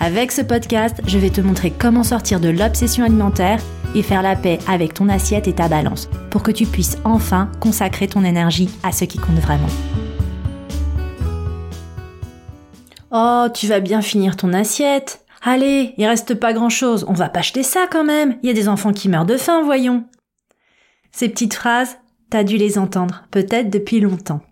Avec 0.00 0.30
ce 0.30 0.42
podcast, 0.42 1.00
je 1.08 1.18
vais 1.18 1.30
te 1.30 1.40
montrer 1.40 1.72
comment 1.72 2.04
sortir 2.04 2.38
de 2.38 2.48
l'obsession 2.48 3.04
alimentaire 3.04 3.60
et 3.96 4.02
faire 4.04 4.22
la 4.22 4.36
paix 4.36 4.60
avec 4.68 4.94
ton 4.94 5.08
assiette 5.08 5.48
et 5.48 5.54
ta 5.54 5.68
balance 5.68 6.08
pour 6.30 6.44
que 6.44 6.52
tu 6.52 6.66
puisses 6.66 6.98
enfin 7.02 7.50
consacrer 7.58 8.06
ton 8.06 8.22
énergie 8.22 8.70
à 8.84 8.92
ce 8.92 9.04
qui 9.04 9.18
compte 9.18 9.40
vraiment. 9.40 9.66
Oh, 13.10 13.48
tu 13.52 13.66
vas 13.66 13.80
bien 13.80 14.00
finir 14.00 14.36
ton 14.36 14.52
assiette. 14.52 15.24
Allez, 15.42 15.94
il 15.96 16.06
reste 16.06 16.34
pas 16.34 16.52
grand 16.52 16.70
chose, 16.70 17.04
on 17.08 17.12
va 17.12 17.28
pas 17.28 17.40
acheter 17.40 17.64
ça 17.64 17.88
quand 17.90 18.04
même. 18.04 18.38
Il 18.44 18.46
y 18.46 18.50
a 18.50 18.54
des 18.54 18.68
enfants 18.68 18.92
qui 18.92 19.08
meurent 19.08 19.26
de 19.26 19.36
faim, 19.36 19.62
voyons. 19.64 20.04
Ces 21.10 21.28
petites 21.28 21.54
phrases, 21.54 21.96
t'as 22.30 22.44
dû 22.44 22.56
les 22.56 22.78
entendre, 22.78 23.24
peut-être 23.32 23.68
depuis 23.68 23.98
longtemps. 23.98 24.42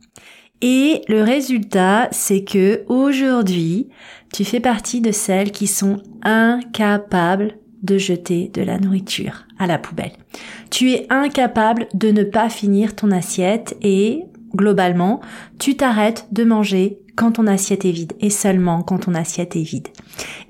Et 0.62 1.02
le 1.06 1.22
résultat, 1.22 2.08
c'est 2.12 2.42
que 2.42 2.84
aujourd'hui, 2.88 3.90
tu 4.36 4.44
fais 4.44 4.60
partie 4.60 5.00
de 5.00 5.12
celles 5.12 5.50
qui 5.50 5.66
sont 5.66 6.02
incapables 6.22 7.56
de 7.82 7.96
jeter 7.96 8.50
de 8.52 8.60
la 8.60 8.78
nourriture 8.78 9.46
à 9.58 9.66
la 9.66 9.78
poubelle. 9.78 10.12
Tu 10.68 10.90
es 10.90 11.06
incapable 11.08 11.88
de 11.94 12.10
ne 12.10 12.22
pas 12.22 12.50
finir 12.50 12.94
ton 12.94 13.12
assiette 13.12 13.78
et, 13.80 14.24
globalement, 14.54 15.22
tu 15.58 15.74
t'arrêtes 15.74 16.26
de 16.32 16.44
manger 16.44 16.98
quand 17.16 17.32
ton 17.32 17.46
assiette 17.46 17.86
est 17.86 17.92
vide 17.92 18.12
et 18.20 18.28
seulement 18.28 18.82
quand 18.82 18.98
ton 18.98 19.14
assiette 19.14 19.56
est 19.56 19.62
vide. 19.62 19.88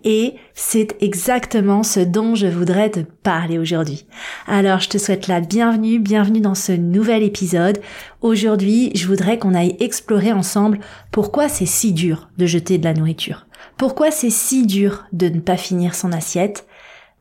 Et 0.02 0.34
c'est 0.52 0.96
exactement 1.00 1.84
ce 1.84 2.00
dont 2.00 2.34
je 2.34 2.48
voudrais 2.48 2.90
te 2.90 3.00
parler 3.22 3.56
aujourd'hui. 3.56 4.04
Alors 4.48 4.80
je 4.80 4.88
te 4.88 4.98
souhaite 4.98 5.28
la 5.28 5.40
bienvenue, 5.40 6.00
bienvenue 6.00 6.40
dans 6.40 6.56
ce 6.56 6.72
nouvel 6.72 7.22
épisode. 7.22 7.78
Aujourd'hui, 8.20 8.90
je 8.96 9.06
voudrais 9.06 9.38
qu'on 9.38 9.54
aille 9.54 9.76
explorer 9.78 10.32
ensemble 10.32 10.80
pourquoi 11.12 11.48
c'est 11.48 11.66
si 11.66 11.92
dur 11.92 12.28
de 12.36 12.46
jeter 12.46 12.78
de 12.78 12.84
la 12.84 12.94
nourriture. 12.94 13.45
Pourquoi 13.76 14.10
c'est 14.10 14.30
si 14.30 14.66
dur 14.66 15.04
de 15.12 15.28
ne 15.28 15.40
pas 15.40 15.56
finir 15.56 15.94
son 15.94 16.12
assiette, 16.12 16.66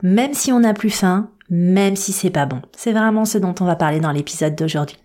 même 0.04 0.34
si 0.34 0.52
on 0.52 0.60
n'a 0.60 0.74
plus 0.74 0.90
faim, 0.90 1.30
même 1.50 1.96
si 1.96 2.12
c'est 2.12 2.30
pas 2.30 2.46
bon? 2.46 2.62
C'est 2.76 2.94
vraiment 2.94 3.26
ce 3.26 3.38
dont 3.38 3.56
on 3.60 3.66
va 3.66 3.76
parler 3.76 4.00
dans 4.00 4.12
l'épisode 4.12 4.56
d'aujourd'hui. 4.56 4.98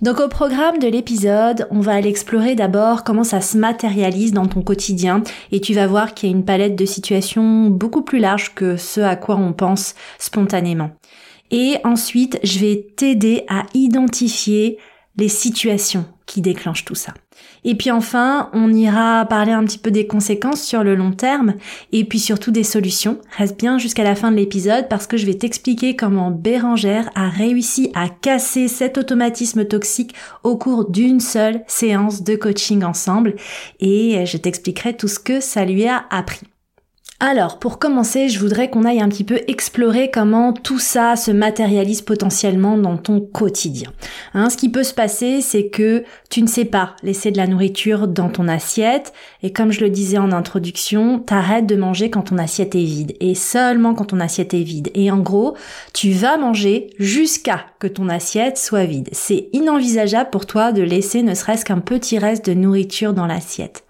Donc 0.00 0.20
au 0.20 0.28
programme 0.28 0.78
de 0.78 0.86
l'épisode, 0.86 1.66
on 1.72 1.80
va 1.80 1.94
aller 1.94 2.08
explorer 2.08 2.54
d'abord 2.54 3.02
comment 3.02 3.24
ça 3.24 3.40
se 3.40 3.58
matérialise 3.58 4.32
dans 4.32 4.46
ton 4.46 4.62
quotidien 4.62 5.24
et 5.50 5.60
tu 5.60 5.74
vas 5.74 5.88
voir 5.88 6.14
qu'il 6.14 6.28
y 6.28 6.32
a 6.32 6.36
une 6.36 6.44
palette 6.44 6.76
de 6.76 6.84
situations 6.84 7.66
beaucoup 7.66 8.02
plus 8.02 8.20
large 8.20 8.54
que 8.54 8.76
ce 8.76 9.00
à 9.00 9.16
quoi 9.16 9.34
on 9.34 9.52
pense 9.52 9.96
spontanément. 10.20 10.90
Et 11.50 11.78
ensuite, 11.82 12.38
je 12.44 12.60
vais 12.60 12.86
t'aider 12.96 13.44
à 13.48 13.64
identifier 13.74 14.78
les 15.16 15.28
situations 15.28 16.04
qui 16.28 16.42
déclenchent 16.42 16.84
tout 16.84 16.94
ça. 16.94 17.14
Et 17.64 17.74
puis 17.74 17.90
enfin, 17.90 18.50
on 18.52 18.72
ira 18.72 19.24
parler 19.24 19.52
un 19.52 19.64
petit 19.64 19.78
peu 19.78 19.90
des 19.90 20.06
conséquences 20.06 20.62
sur 20.62 20.84
le 20.84 20.94
long 20.94 21.10
terme 21.10 21.54
et 21.90 22.04
puis 22.04 22.20
surtout 22.20 22.50
des 22.52 22.62
solutions. 22.62 23.18
Reste 23.36 23.58
bien 23.58 23.78
jusqu'à 23.78 24.04
la 24.04 24.14
fin 24.14 24.30
de 24.30 24.36
l'épisode 24.36 24.88
parce 24.88 25.06
que 25.08 25.16
je 25.16 25.26
vais 25.26 25.34
t'expliquer 25.34 25.96
comment 25.96 26.30
Bérangère 26.30 27.10
a 27.14 27.28
réussi 27.28 27.90
à 27.94 28.08
casser 28.08 28.68
cet 28.68 28.98
automatisme 28.98 29.64
toxique 29.64 30.14
au 30.44 30.56
cours 30.56 30.88
d'une 30.90 31.20
seule 31.20 31.62
séance 31.66 32.22
de 32.22 32.36
coaching 32.36 32.84
ensemble 32.84 33.34
et 33.80 34.24
je 34.26 34.36
t'expliquerai 34.36 34.96
tout 34.96 35.08
ce 35.08 35.18
que 35.18 35.40
ça 35.40 35.64
lui 35.64 35.86
a 35.86 36.04
appris. 36.10 36.42
Alors, 37.20 37.58
pour 37.58 37.80
commencer, 37.80 38.28
je 38.28 38.38
voudrais 38.38 38.70
qu'on 38.70 38.84
aille 38.84 39.00
un 39.00 39.08
petit 39.08 39.24
peu 39.24 39.40
explorer 39.48 40.08
comment 40.08 40.52
tout 40.52 40.78
ça 40.78 41.16
se 41.16 41.32
matérialise 41.32 42.00
potentiellement 42.00 42.78
dans 42.78 42.96
ton 42.96 43.20
quotidien. 43.20 43.92
Hein, 44.34 44.50
ce 44.50 44.56
qui 44.56 44.68
peut 44.68 44.84
se 44.84 44.94
passer, 44.94 45.40
c'est 45.40 45.68
que 45.68 46.04
tu 46.30 46.42
ne 46.42 46.46
sais 46.46 46.64
pas 46.64 46.94
laisser 47.02 47.32
de 47.32 47.36
la 47.36 47.48
nourriture 47.48 48.06
dans 48.06 48.28
ton 48.28 48.46
assiette, 48.46 49.12
et 49.42 49.52
comme 49.52 49.72
je 49.72 49.80
le 49.80 49.90
disais 49.90 50.18
en 50.18 50.30
introduction, 50.30 51.18
t'arrêtes 51.18 51.66
de 51.66 51.74
manger 51.74 52.08
quand 52.08 52.22
ton 52.22 52.38
assiette 52.38 52.76
est 52.76 52.84
vide, 52.84 53.16
et 53.18 53.34
seulement 53.34 53.94
quand 53.94 54.06
ton 54.06 54.20
assiette 54.20 54.54
est 54.54 54.62
vide. 54.62 54.90
Et 54.94 55.10
en 55.10 55.18
gros, 55.18 55.56
tu 55.92 56.12
vas 56.12 56.36
manger 56.36 56.90
jusqu'à 57.00 57.66
que 57.80 57.88
ton 57.88 58.08
assiette 58.08 58.58
soit 58.58 58.84
vide. 58.84 59.08
C'est 59.10 59.48
inenvisageable 59.52 60.30
pour 60.30 60.46
toi 60.46 60.70
de 60.70 60.82
laisser 60.82 61.24
ne 61.24 61.34
serait-ce 61.34 61.64
qu'un 61.64 61.80
petit 61.80 62.20
reste 62.20 62.46
de 62.46 62.54
nourriture 62.54 63.12
dans 63.12 63.26
l'assiette. 63.26 63.82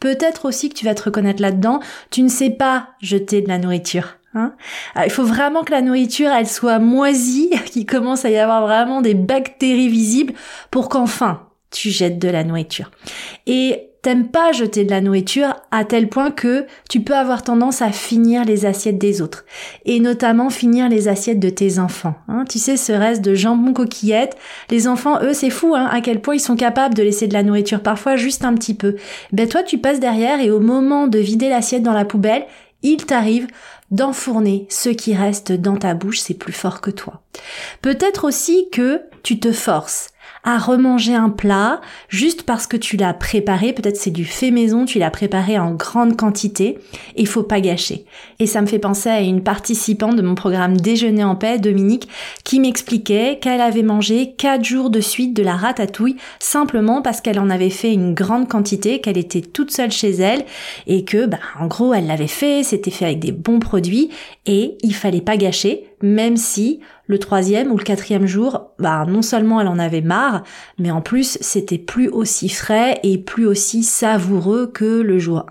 Peut-être 0.00 0.46
aussi 0.46 0.68
que 0.68 0.74
tu 0.74 0.84
vas 0.84 0.94
te 0.94 1.02
reconnaître 1.02 1.42
là-dedans, 1.42 1.80
tu 2.10 2.22
ne 2.22 2.28
sais 2.28 2.50
pas 2.50 2.90
jeter 3.00 3.42
de 3.42 3.48
la 3.48 3.58
nourriture. 3.58 4.16
Hein 4.34 4.54
euh, 4.96 5.02
il 5.04 5.10
faut 5.10 5.24
vraiment 5.24 5.64
que 5.64 5.72
la 5.72 5.82
nourriture, 5.82 6.30
elle 6.30 6.46
soit 6.46 6.78
moisie, 6.78 7.50
qu'il 7.66 7.86
commence 7.86 8.24
à 8.24 8.30
y 8.30 8.36
avoir 8.36 8.62
vraiment 8.62 9.00
des 9.00 9.14
bactéries 9.14 9.88
visibles 9.88 10.34
pour 10.70 10.88
qu'enfin 10.88 11.42
tu 11.70 11.90
jettes 11.90 12.18
de 12.18 12.28
la 12.28 12.44
nourriture. 12.44 12.90
Et 13.46 13.90
t'aimes 14.08 14.28
pas 14.28 14.52
jeter 14.52 14.86
de 14.86 14.90
la 14.90 15.02
nourriture 15.02 15.54
à 15.70 15.84
tel 15.84 16.08
point 16.08 16.30
que 16.30 16.64
tu 16.88 17.00
peux 17.00 17.14
avoir 17.14 17.42
tendance 17.42 17.82
à 17.82 17.92
finir 17.92 18.46
les 18.46 18.64
assiettes 18.64 18.96
des 18.96 19.20
autres. 19.20 19.44
Et 19.84 20.00
notamment 20.00 20.48
finir 20.48 20.88
les 20.88 21.08
assiettes 21.08 21.40
de 21.40 21.50
tes 21.50 21.78
enfants. 21.78 22.14
Hein. 22.26 22.44
Tu 22.48 22.58
sais, 22.58 22.78
ce 22.78 22.92
reste 22.92 23.20
de 23.20 23.34
jambon 23.34 23.74
coquillette, 23.74 24.38
les 24.70 24.88
enfants, 24.88 25.22
eux, 25.22 25.34
c'est 25.34 25.50
fou 25.50 25.74
hein, 25.74 25.90
à 25.92 26.00
quel 26.00 26.22
point 26.22 26.36
ils 26.36 26.40
sont 26.40 26.56
capables 26.56 26.94
de 26.94 27.02
laisser 27.02 27.28
de 27.28 27.34
la 27.34 27.42
nourriture, 27.42 27.82
parfois 27.82 28.16
juste 28.16 28.46
un 28.46 28.54
petit 28.54 28.72
peu. 28.72 28.96
Ben 29.32 29.46
toi, 29.46 29.62
tu 29.62 29.76
passes 29.76 30.00
derrière 30.00 30.40
et 30.40 30.50
au 30.50 30.60
moment 30.60 31.06
de 31.06 31.18
vider 31.18 31.50
l'assiette 31.50 31.82
dans 31.82 31.92
la 31.92 32.06
poubelle, 32.06 32.46
il 32.82 33.04
t'arrive 33.04 33.46
d'enfourner 33.90 34.66
ce 34.70 34.88
qui 34.88 35.14
reste 35.14 35.52
dans 35.52 35.76
ta 35.76 35.92
bouche, 35.92 36.20
c'est 36.20 36.32
plus 36.32 36.54
fort 36.54 36.80
que 36.80 36.90
toi. 36.90 37.20
Peut-être 37.82 38.26
aussi 38.26 38.70
que 38.72 39.02
tu 39.22 39.38
te 39.38 39.52
forces 39.52 40.12
à 40.44 40.58
remanger 40.58 41.14
un 41.14 41.30
plat 41.30 41.80
juste 42.08 42.44
parce 42.44 42.66
que 42.66 42.76
tu 42.76 42.96
l'as 42.96 43.14
préparé, 43.14 43.72
peut-être 43.72 43.96
c'est 43.96 44.10
du 44.10 44.24
fait 44.24 44.50
maison, 44.50 44.84
tu 44.84 44.98
l'as 44.98 45.10
préparé 45.10 45.58
en 45.58 45.72
grande 45.74 46.16
quantité, 46.16 46.78
il 47.16 47.26
faut 47.26 47.42
pas 47.42 47.60
gâcher. 47.60 48.04
Et 48.38 48.46
ça 48.46 48.60
me 48.60 48.66
fait 48.66 48.78
penser 48.78 49.08
à 49.08 49.20
une 49.20 49.42
participante 49.42 50.16
de 50.16 50.22
mon 50.22 50.34
programme 50.34 50.76
Déjeuner 50.76 51.24
en 51.24 51.36
paix, 51.36 51.58
Dominique, 51.58 52.08
qui 52.44 52.60
m'expliquait 52.60 53.38
qu'elle 53.40 53.60
avait 53.60 53.82
mangé 53.82 54.34
quatre 54.36 54.64
jours 54.64 54.90
de 54.90 55.00
suite 55.00 55.34
de 55.34 55.42
la 55.42 55.56
ratatouille 55.56 56.16
simplement 56.38 57.02
parce 57.02 57.20
qu'elle 57.20 57.38
en 57.38 57.50
avait 57.50 57.70
fait 57.70 57.92
une 57.92 58.14
grande 58.14 58.48
quantité, 58.48 59.00
qu'elle 59.00 59.18
était 59.18 59.40
toute 59.40 59.70
seule 59.70 59.90
chez 59.90 60.10
elle 60.10 60.44
et 60.86 61.04
que, 61.04 61.26
bah, 61.26 61.38
en 61.60 61.66
gros, 61.66 61.94
elle 61.94 62.06
l'avait 62.06 62.26
fait, 62.26 62.62
c'était 62.62 62.90
fait 62.90 63.06
avec 63.06 63.18
des 63.18 63.32
bons 63.32 63.60
produits 63.60 64.10
et 64.46 64.78
il 64.82 64.94
fallait 64.94 65.20
pas 65.20 65.36
gâcher, 65.36 65.87
même 66.02 66.36
si 66.36 66.80
le 67.06 67.18
troisième 67.18 67.72
ou 67.72 67.76
le 67.76 67.84
quatrième 67.84 68.26
jour, 68.26 68.70
bah, 68.78 69.06
non 69.08 69.22
seulement 69.22 69.60
elle 69.60 69.68
en 69.68 69.78
avait 69.78 70.02
marre, 70.02 70.44
mais 70.78 70.90
en 70.90 71.00
plus 71.00 71.38
c'était 71.40 71.78
plus 71.78 72.08
aussi 72.08 72.48
frais 72.48 73.00
et 73.02 73.18
plus 73.18 73.46
aussi 73.46 73.82
savoureux 73.82 74.66
que 74.66 75.00
le 75.00 75.18
jour 75.18 75.46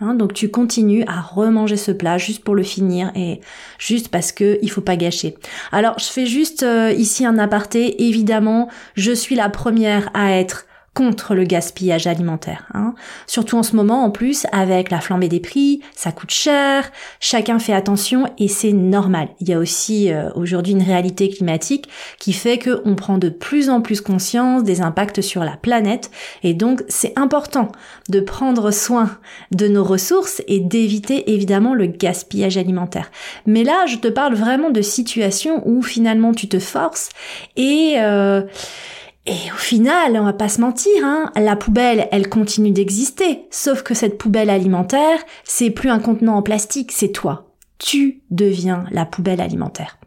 1. 0.00 0.06
Hein, 0.06 0.14
donc 0.14 0.32
tu 0.32 0.50
continues 0.50 1.04
à 1.06 1.20
remanger 1.20 1.76
ce 1.76 1.92
plat 1.92 2.18
juste 2.18 2.42
pour 2.42 2.54
le 2.54 2.62
finir 2.62 3.12
et 3.14 3.40
juste 3.78 4.08
parce 4.08 4.32
que 4.32 4.58
il 4.62 4.70
faut 4.70 4.80
pas 4.80 4.96
gâcher. 4.96 5.36
Alors 5.72 5.98
je 5.98 6.06
fais 6.06 6.26
juste 6.26 6.62
euh, 6.62 6.92
ici 6.92 7.26
un 7.26 7.38
aparté, 7.38 8.06
évidemment, 8.08 8.68
je 8.94 9.12
suis 9.12 9.34
la 9.34 9.50
première 9.50 10.10
à 10.14 10.32
être 10.32 10.66
contre 10.94 11.34
le 11.34 11.44
gaspillage 11.44 12.06
alimentaire. 12.06 12.66
Hein. 12.72 12.94
Surtout 13.26 13.58
en 13.58 13.64
ce 13.64 13.74
moment, 13.74 14.04
en 14.04 14.10
plus, 14.10 14.46
avec 14.52 14.90
la 14.90 15.00
flambée 15.00 15.28
des 15.28 15.40
prix, 15.40 15.80
ça 15.94 16.12
coûte 16.12 16.30
cher, 16.30 16.90
chacun 17.18 17.58
fait 17.58 17.72
attention 17.72 18.26
et 18.38 18.46
c'est 18.46 18.72
normal. 18.72 19.28
Il 19.40 19.48
y 19.48 19.52
a 19.52 19.58
aussi 19.58 20.12
euh, 20.12 20.30
aujourd'hui 20.36 20.72
une 20.72 20.82
réalité 20.82 21.28
climatique 21.28 21.88
qui 22.20 22.32
fait 22.32 22.58
qu'on 22.60 22.94
prend 22.94 23.18
de 23.18 23.28
plus 23.28 23.70
en 23.70 23.80
plus 23.80 24.00
conscience 24.00 24.62
des 24.62 24.82
impacts 24.82 25.20
sur 25.20 25.42
la 25.42 25.56
planète 25.56 26.12
et 26.44 26.54
donc 26.54 26.84
c'est 26.88 27.12
important 27.18 27.72
de 28.08 28.20
prendre 28.20 28.70
soin 28.70 29.18
de 29.50 29.66
nos 29.66 29.84
ressources 29.84 30.42
et 30.46 30.60
d'éviter 30.60 31.32
évidemment 31.32 31.74
le 31.74 31.86
gaspillage 31.86 32.56
alimentaire. 32.56 33.10
Mais 33.46 33.64
là, 33.64 33.86
je 33.86 33.96
te 33.96 34.08
parle 34.08 34.34
vraiment 34.34 34.70
de 34.70 34.80
situations 34.80 35.66
où 35.66 35.82
finalement 35.82 36.32
tu 36.32 36.48
te 36.48 36.60
forces 36.60 37.08
et... 37.56 37.94
Euh, 37.98 38.42
et 39.26 39.50
au 39.52 39.58
final, 39.58 40.18
on 40.18 40.24
va 40.24 40.34
pas 40.34 40.50
se 40.50 40.60
mentir, 40.60 41.02
hein, 41.02 41.32
la 41.34 41.56
poubelle, 41.56 42.08
elle 42.12 42.28
continue 42.28 42.72
d'exister. 42.72 43.46
Sauf 43.50 43.82
que 43.82 43.94
cette 43.94 44.18
poubelle 44.18 44.50
alimentaire, 44.50 45.18
c'est 45.44 45.70
plus 45.70 45.88
un 45.88 45.98
contenant 45.98 46.36
en 46.36 46.42
plastique, 46.42 46.92
c'est 46.92 47.08
toi. 47.08 47.50
Tu 47.78 48.20
deviens 48.30 48.84
la 48.90 49.06
poubelle 49.06 49.40
alimentaire. 49.40 49.98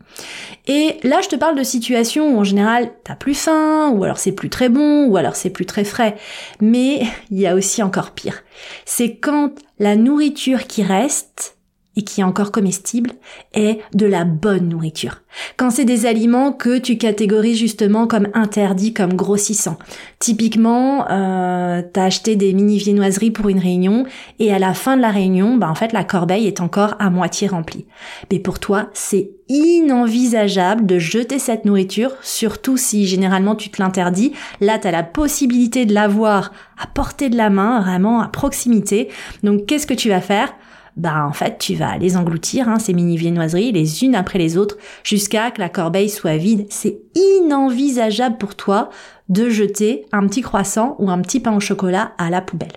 Et 0.68 0.98
là, 1.04 1.22
je 1.22 1.30
te 1.30 1.36
parle 1.36 1.58
de 1.58 1.64
situations 1.64 2.36
où 2.36 2.40
en 2.40 2.44
général, 2.44 2.92
t'as 3.04 3.16
plus 3.16 3.34
faim, 3.34 3.90
ou 3.90 4.04
alors 4.04 4.20
c'est 4.20 4.32
plus 4.32 4.50
très 4.50 4.70
bon, 4.70 5.08
ou 5.08 5.18
alors 5.18 5.36
c'est 5.36 5.50
plus 5.50 5.66
très 5.66 5.84
frais. 5.84 6.16
Mais 6.62 7.02
il 7.32 7.40
y 7.40 7.48
a 7.48 7.56
aussi 7.56 7.82
encore 7.82 8.12
pire. 8.12 8.44
C'est 8.86 9.16
quand 9.16 9.52
la 9.80 9.96
nourriture 9.96 10.68
qui 10.68 10.84
reste 10.84 11.57
et 11.98 12.04
qui 12.04 12.22
est 12.22 12.24
encore 12.24 12.52
comestible 12.52 13.12
est 13.54 13.80
de 13.94 14.06
la 14.06 14.24
bonne 14.24 14.70
nourriture. 14.70 15.24
Quand 15.58 15.72
c'est 15.72 15.84
des 15.84 16.06
aliments 16.06 16.54
que 16.54 16.78
tu 16.78 16.98
catégorises 16.98 17.58
justement 17.58 18.08
comme 18.08 18.30
interdits, 18.34 18.94
comme 18.94 19.16
grossissants. 19.16 19.78
Typiquement, 20.20 21.10
euh, 21.10 21.82
t'as 21.92 22.06
acheté 22.06 22.36
des 22.36 22.54
mini 22.54 22.78
viennoiseries 22.78 23.32
pour 23.32 23.50
une 23.50 23.60
réunion 23.60 24.06
et 24.40 24.54
à 24.54 24.60
la 24.60 24.74
fin 24.74 24.96
de 24.96 25.02
la 25.02 25.12
réunion, 25.12 25.58
bah 25.58 25.70
en 25.70 25.76
fait 25.76 25.92
la 25.92 26.04
corbeille 26.04 26.48
est 26.48 26.62
encore 26.62 26.96
à 27.00 27.10
moitié 27.10 27.48
remplie. 27.48 27.86
Mais 28.32 28.40
pour 28.40 28.60
toi, 28.60 28.90
c'est 28.94 29.32
inenvisageable 29.50 30.86
de 30.86 31.00
jeter 31.00 31.40
cette 31.40 31.66
nourriture, 31.66 32.12
surtout 32.22 32.78
si 32.78 33.08
généralement 33.08 33.56
tu 33.56 33.70
te 33.70 33.82
l'interdis. 33.82 34.34
Là, 34.62 34.78
tu 34.78 34.88
as 34.88 34.92
la 34.92 35.04
possibilité 35.04 35.86
de 35.86 35.94
l'avoir 35.94 36.52
à 36.78 36.86
portée 36.86 37.30
de 37.30 37.38
la 37.38 37.50
main, 37.50 37.82
vraiment 37.82 38.22
à 38.22 38.28
proximité. 38.28 39.10
Donc 39.44 39.66
qu'est-ce 39.66 39.88
que 39.88 39.94
tu 39.94 40.10
vas 40.10 40.22
faire? 40.22 40.54
Bah 40.98 41.26
en 41.26 41.32
fait 41.32 41.58
tu 41.60 41.76
vas 41.76 41.98
les 41.98 42.18
engloutir, 42.18 42.68
hein, 42.68 42.80
ces 42.80 42.94
mini 42.94 43.16
viennoiseries, 43.16 43.72
les 43.72 44.04
unes 44.04 44.16
après 44.16 44.40
les 44.40 44.58
autres, 44.58 44.78
jusqu'à 45.04 45.52
que 45.52 45.62
la 45.62 45.70
corbeille 45.70 46.10
soit 46.10 46.38
vide. 46.38 46.66
C'est 46.70 47.00
inenvisageable 47.16 48.38
pour 48.38 48.56
toi 48.56 48.90
de 49.30 49.50
jeter 49.50 50.06
un 50.12 50.28
petit 50.28 50.42
croissant 50.42 50.96
ou 51.00 51.10
un 51.10 51.22
petit 51.22 51.40
pain 51.40 51.56
au 51.56 51.60
chocolat 51.60 52.14
à 52.18 52.30
la 52.30 52.42
poubelle. 52.42 52.74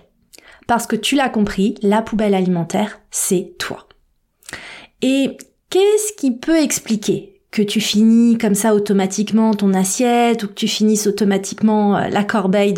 Parce 0.67 0.87
que 0.87 0.95
tu 0.95 1.15
l'as 1.15 1.29
compris, 1.29 1.75
la 1.81 2.01
poubelle 2.01 2.35
alimentaire, 2.35 3.01
c'est 3.09 3.55
toi. 3.57 3.87
Et 5.01 5.37
qu'est-ce 5.69 6.13
qui 6.13 6.31
peut 6.31 6.59
expliquer 6.59 7.30
que 7.51 7.61
tu 7.61 7.81
finis 7.81 8.37
comme 8.37 8.55
ça 8.55 8.73
automatiquement 8.73 9.53
ton 9.53 9.73
assiette 9.73 10.43
ou 10.43 10.47
que 10.47 10.53
tu 10.53 10.69
finisses 10.69 11.05
automatiquement 11.05 11.97
euh, 11.97 12.07
la 12.07 12.23
corbeille 12.23 12.73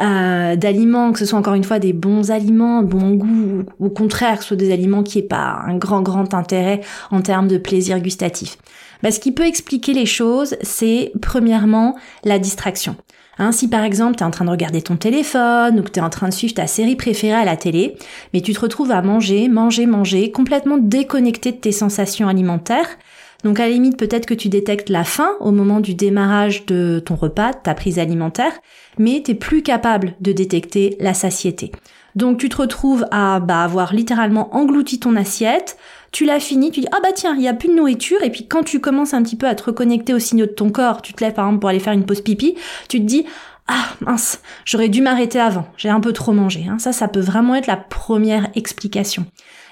euh, 0.00 0.56
d'aliments, 0.56 1.12
que 1.12 1.20
ce 1.20 1.24
soit 1.24 1.38
encore 1.38 1.54
une 1.54 1.62
fois 1.62 1.78
des 1.78 1.92
bons 1.92 2.32
aliments, 2.32 2.82
bon 2.82 3.12
goût, 3.14 3.64
ou 3.78 3.86
au 3.86 3.90
contraire 3.90 4.38
que 4.38 4.42
ce 4.42 4.48
soit 4.48 4.56
des 4.56 4.72
aliments 4.72 5.04
qui 5.04 5.18
n'aient 5.18 5.28
pas 5.28 5.62
un 5.66 5.76
grand 5.76 6.02
grand 6.02 6.34
intérêt 6.34 6.80
en 7.12 7.22
termes 7.22 7.46
de 7.46 7.58
plaisir 7.58 8.00
gustatif. 8.00 8.58
Bah, 9.04 9.12
ce 9.12 9.20
qui 9.20 9.30
peut 9.30 9.46
expliquer 9.46 9.92
les 9.94 10.06
choses, 10.06 10.56
c'est 10.62 11.12
premièrement 11.20 11.96
la 12.24 12.40
distraction. 12.40 12.96
Hein, 13.38 13.50
si 13.50 13.68
par 13.68 13.82
exemple 13.82 14.16
tu 14.16 14.22
es 14.22 14.26
en 14.26 14.30
train 14.30 14.44
de 14.44 14.50
regarder 14.50 14.82
ton 14.82 14.96
téléphone 14.96 15.80
ou 15.80 15.82
que 15.82 15.90
tu 15.90 16.00
es 16.00 16.02
en 16.02 16.10
train 16.10 16.28
de 16.28 16.34
suivre 16.34 16.54
ta 16.54 16.66
série 16.66 16.96
préférée 16.96 17.40
à 17.40 17.44
la 17.44 17.56
télé, 17.56 17.96
mais 18.34 18.40
tu 18.40 18.52
te 18.52 18.60
retrouves 18.60 18.90
à 18.90 19.00
manger, 19.00 19.48
manger, 19.48 19.86
manger, 19.86 20.30
complètement 20.32 20.76
déconnecté 20.76 21.52
de 21.52 21.56
tes 21.56 21.72
sensations 21.72 22.28
alimentaires, 22.28 22.98
donc 23.44 23.58
à 23.58 23.68
limite, 23.68 23.96
peut-être 23.96 24.26
que 24.26 24.34
tu 24.34 24.48
détectes 24.48 24.88
la 24.88 25.04
faim 25.04 25.30
au 25.40 25.50
moment 25.50 25.80
du 25.80 25.94
démarrage 25.94 26.64
de 26.66 27.02
ton 27.04 27.16
repas, 27.16 27.52
ta 27.52 27.74
prise 27.74 27.98
alimentaire, 27.98 28.52
mais 28.98 29.22
t'es 29.24 29.34
plus 29.34 29.62
capable 29.62 30.14
de 30.20 30.32
détecter 30.32 30.96
la 31.00 31.14
satiété. 31.14 31.72
Donc 32.14 32.38
tu 32.38 32.48
te 32.48 32.56
retrouves 32.56 33.06
à 33.10 33.40
bah, 33.40 33.62
avoir 33.62 33.94
littéralement 33.94 34.54
englouti 34.54 35.00
ton 35.00 35.16
assiette, 35.16 35.78
tu 36.12 36.26
l'as 36.26 36.40
fini, 36.40 36.70
tu 36.70 36.80
dis 36.80 36.88
ah 36.92 36.98
bah 37.02 37.08
tiens, 37.14 37.34
il 37.34 37.42
y 37.42 37.48
a 37.48 37.54
plus 37.54 37.68
de 37.68 37.74
nourriture 37.74 38.22
et 38.22 38.30
puis 38.30 38.46
quand 38.46 38.62
tu 38.62 38.80
commences 38.80 39.14
un 39.14 39.22
petit 39.22 39.36
peu 39.36 39.48
à 39.48 39.54
te 39.54 39.64
reconnecter 39.64 40.12
aux 40.12 40.18
signaux 40.18 40.46
de 40.46 40.52
ton 40.52 40.70
corps, 40.70 41.00
tu 41.00 41.14
te 41.14 41.24
lèves 41.24 41.32
par 41.32 41.46
exemple 41.46 41.60
pour 41.60 41.70
aller 41.70 41.80
faire 41.80 41.94
une 41.94 42.04
pause 42.04 42.20
pipi, 42.20 42.54
tu 42.88 43.00
te 43.00 43.04
dis 43.04 43.24
ah 43.68 43.94
mince, 44.00 44.40
j'aurais 44.64 44.88
dû 44.88 45.00
m'arrêter 45.00 45.38
avant, 45.38 45.66
j'ai 45.76 45.88
un 45.88 46.00
peu 46.00 46.12
trop 46.12 46.32
mangé. 46.32 46.66
Hein. 46.68 46.78
Ça, 46.78 46.92
ça 46.92 47.08
peut 47.08 47.20
vraiment 47.20 47.54
être 47.54 47.66
la 47.66 47.76
première 47.76 48.48
explication. 48.54 49.26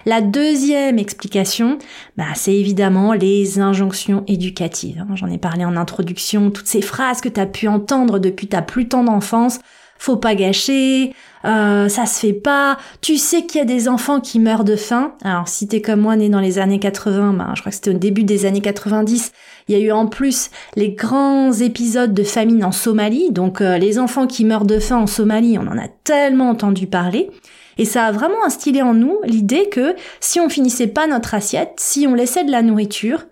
La 0.07 0.23
deuxième 0.23 0.99
explication, 0.99 1.79
bah, 2.17 2.25
c'est 2.35 2.55
évidemment 2.55 3.13
les 3.13 3.59
injonctions 3.59 4.25
éducatives. 4.27 5.01
Hein. 5.01 5.15
J'en 5.15 5.27
ai 5.27 5.39
parlé 5.39 5.65
en 5.65 5.77
introduction, 5.77 6.51
toutes 6.51 6.69
ces 6.69 6.81
phrases 6.81 7.21
que 7.21 7.29
tu 7.29 7.41
as 7.41 7.47
pu 7.47 7.69
entendre 7.69 8.19
depuis 8.19 8.47
ta 8.47 8.63
plus 8.63 8.89
tendre 8.89 9.13
enfance. 9.13 9.59
Faut 10.03 10.17
pas 10.17 10.35
gâcher, 10.35 11.13
euh, 11.45 11.91
ça 11.91 12.07
se 12.07 12.21
fait 12.21 12.33
pas. 12.33 12.79
Tu 13.03 13.19
sais 13.19 13.45
qu'il 13.45 13.59
y 13.59 13.63
a 13.63 13.67
des 13.67 13.87
enfants 13.87 14.21
qui 14.21 14.39
meurent 14.39 14.65
de 14.65 14.75
faim. 14.75 15.13
Alors 15.23 15.47
si 15.47 15.69
t'es 15.69 15.83
comme 15.83 16.01
moi 16.01 16.17
né 16.17 16.31
dans 16.31 16.41
les 16.41 16.59
années 16.59 16.79
80, 16.79 17.35
bah, 17.35 17.53
je 17.55 17.61
crois 17.61 17.69
que 17.69 17.77
c'était 17.77 17.91
au 17.91 17.99
début 17.99 18.25
des 18.25 18.47
années 18.47 18.63
90, 18.63 19.33
il 19.69 19.77
y 19.77 19.79
a 19.79 19.85
eu 19.85 19.93
en 19.93 20.07
plus 20.07 20.49
les 20.75 20.93
grands 20.93 21.53
épisodes 21.53 22.15
de 22.15 22.23
famine 22.23 22.65
en 22.65 22.73
Somalie. 22.73 23.31
Donc 23.31 23.61
euh, 23.61 23.77
les 23.77 23.99
enfants 23.99 24.27
qui 24.27 24.47
meurent 24.47 24.65
de 24.65 24.79
faim 24.79 24.97
en 24.97 25.07
Somalie, 25.07 25.59
on 25.59 25.67
en 25.67 25.77
a 25.77 25.89
tellement 26.03 26.49
entendu 26.49 26.87
parler. 26.87 27.29
Et 27.77 27.85
ça 27.85 28.07
a 28.07 28.13
vraiment 28.13 28.43
instillé 28.45 28.81
en 28.81 28.95
nous 28.95 29.19
l'idée 29.25 29.69
que 29.69 29.95
si 30.21 30.41
on 30.41 30.49
finissait 30.49 30.87
pas 30.87 31.07
notre 31.07 31.35
assiette, 31.35 31.75
si 31.77 32.07
on 32.07 32.15
laissait 32.15 32.45
de 32.45 32.51
la 32.51 32.63
nourriture, 32.63 33.27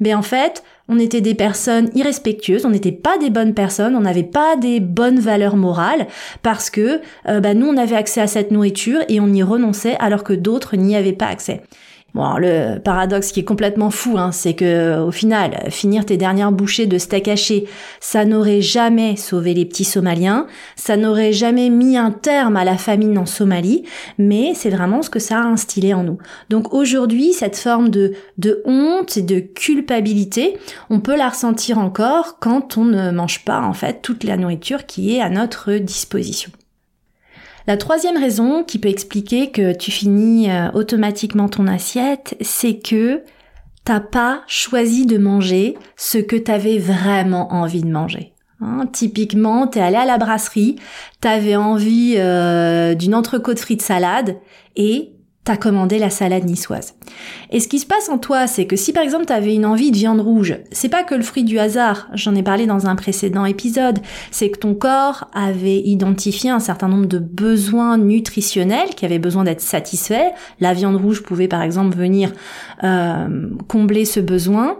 ben 0.00 0.16
en 0.16 0.22
fait, 0.22 0.62
on 0.88 0.98
était 0.98 1.20
des 1.20 1.34
personnes 1.34 1.90
irrespectueuses, 1.94 2.66
on 2.66 2.70
n'était 2.70 2.92
pas 2.92 3.16
des 3.18 3.30
bonnes 3.30 3.54
personnes, 3.54 3.96
on 3.96 4.00
n'avait 4.00 4.22
pas 4.22 4.56
des 4.56 4.80
bonnes 4.80 5.18
valeurs 5.18 5.56
morales 5.56 6.06
parce 6.42 6.70
que 6.70 7.00
euh, 7.28 7.40
ben 7.40 7.58
nous 7.58 7.66
on 7.66 7.76
avait 7.76 7.96
accès 7.96 8.20
à 8.20 8.26
cette 8.26 8.50
nourriture 8.50 9.00
et 9.08 9.20
on 9.20 9.28
y 9.28 9.42
renonçait 9.42 9.96
alors 9.98 10.24
que 10.24 10.34
d'autres 10.34 10.76
n'y 10.76 10.96
avaient 10.96 11.12
pas 11.12 11.26
accès. 11.26 11.62
Bon, 12.14 12.36
le 12.36 12.78
paradoxe 12.78 13.32
qui 13.32 13.40
est 13.40 13.44
complètement 13.44 13.90
fou, 13.90 14.18
hein, 14.18 14.30
c'est 14.30 14.54
que 14.54 15.00
au 15.00 15.10
final, 15.10 15.64
finir 15.70 16.06
tes 16.06 16.16
dernières 16.16 16.52
bouchées 16.52 16.86
de 16.86 16.96
steak 16.96 17.26
haché, 17.26 17.66
ça 17.98 18.24
n'aurait 18.24 18.60
jamais 18.60 19.16
sauvé 19.16 19.52
les 19.52 19.64
petits 19.64 19.84
Somaliens, 19.84 20.46
ça 20.76 20.96
n'aurait 20.96 21.32
jamais 21.32 21.70
mis 21.70 21.96
un 21.96 22.12
terme 22.12 22.56
à 22.56 22.64
la 22.64 22.78
famine 22.78 23.18
en 23.18 23.26
Somalie, 23.26 23.82
mais 24.16 24.52
c'est 24.54 24.70
vraiment 24.70 25.02
ce 25.02 25.10
que 25.10 25.18
ça 25.18 25.40
a 25.40 25.44
instillé 25.44 25.92
en 25.92 26.04
nous. 26.04 26.18
Donc 26.50 26.72
aujourd'hui, 26.72 27.32
cette 27.32 27.56
forme 27.56 27.88
de, 27.88 28.12
de 28.38 28.62
honte 28.64 29.16
et 29.16 29.22
de 29.22 29.40
culpabilité, 29.40 30.56
on 30.90 31.00
peut 31.00 31.16
la 31.16 31.30
ressentir 31.30 31.78
encore 31.78 32.38
quand 32.38 32.78
on 32.78 32.84
ne 32.84 33.10
mange 33.10 33.44
pas 33.44 33.60
en 33.60 33.72
fait 33.72 34.02
toute 34.02 34.22
la 34.22 34.36
nourriture 34.36 34.86
qui 34.86 35.16
est 35.16 35.20
à 35.20 35.30
notre 35.30 35.72
disposition. 35.78 36.52
La 37.66 37.78
troisième 37.78 38.18
raison 38.18 38.62
qui 38.62 38.78
peut 38.78 38.90
expliquer 38.90 39.50
que 39.50 39.74
tu 39.74 39.90
finis 39.90 40.50
euh, 40.50 40.70
automatiquement 40.72 41.48
ton 41.48 41.66
assiette, 41.66 42.36
c'est 42.42 42.78
que 42.78 43.22
t'as 43.84 44.00
pas 44.00 44.42
choisi 44.46 45.06
de 45.06 45.16
manger 45.16 45.76
ce 45.96 46.18
que 46.18 46.36
t'avais 46.36 46.78
vraiment 46.78 47.52
envie 47.54 47.82
de 47.82 47.90
manger. 47.90 48.34
Hein, 48.60 48.86
typiquement, 48.92 49.66
t'es 49.66 49.80
allé 49.80 49.96
à 49.96 50.04
la 50.04 50.18
brasserie, 50.18 50.76
t'avais 51.20 51.56
envie 51.56 52.16
euh, 52.18 52.94
d'une 52.94 53.14
entrecôte 53.14 53.58
frite 53.58 53.82
salade 53.82 54.36
et 54.76 55.13
t'as 55.44 55.58
commandé 55.58 55.98
la 55.98 56.08
salade 56.08 56.44
niçoise. 56.44 56.94
Et 57.50 57.60
ce 57.60 57.68
qui 57.68 57.78
se 57.78 57.86
passe 57.86 58.08
en 58.08 58.18
toi, 58.18 58.46
c'est 58.46 58.66
que 58.66 58.76
si 58.76 58.92
par 58.92 59.02
exemple 59.02 59.26
t'avais 59.26 59.54
une 59.54 59.66
envie 59.66 59.90
de 59.90 59.96
viande 59.96 60.20
rouge, 60.20 60.58
c'est 60.72 60.88
pas 60.88 61.04
que 61.04 61.14
le 61.14 61.22
fruit 61.22 61.44
du 61.44 61.58
hasard, 61.58 62.08
j'en 62.14 62.34
ai 62.34 62.42
parlé 62.42 62.66
dans 62.66 62.86
un 62.86 62.96
précédent 62.96 63.44
épisode, 63.44 63.98
c'est 64.30 64.50
que 64.50 64.58
ton 64.58 64.74
corps 64.74 65.28
avait 65.34 65.80
identifié 65.80 66.50
un 66.50 66.60
certain 66.60 66.88
nombre 66.88 67.06
de 67.06 67.18
besoins 67.18 67.98
nutritionnels 67.98 68.94
qui 68.96 69.04
avaient 69.04 69.18
besoin 69.18 69.44
d'être 69.44 69.60
satisfaits. 69.60 70.32
La 70.60 70.72
viande 70.72 70.96
rouge 70.96 71.22
pouvait 71.22 71.48
par 71.48 71.62
exemple 71.62 71.94
venir 71.94 72.32
euh, 72.82 73.50
combler 73.68 74.06
ce 74.06 74.20
besoin. 74.20 74.78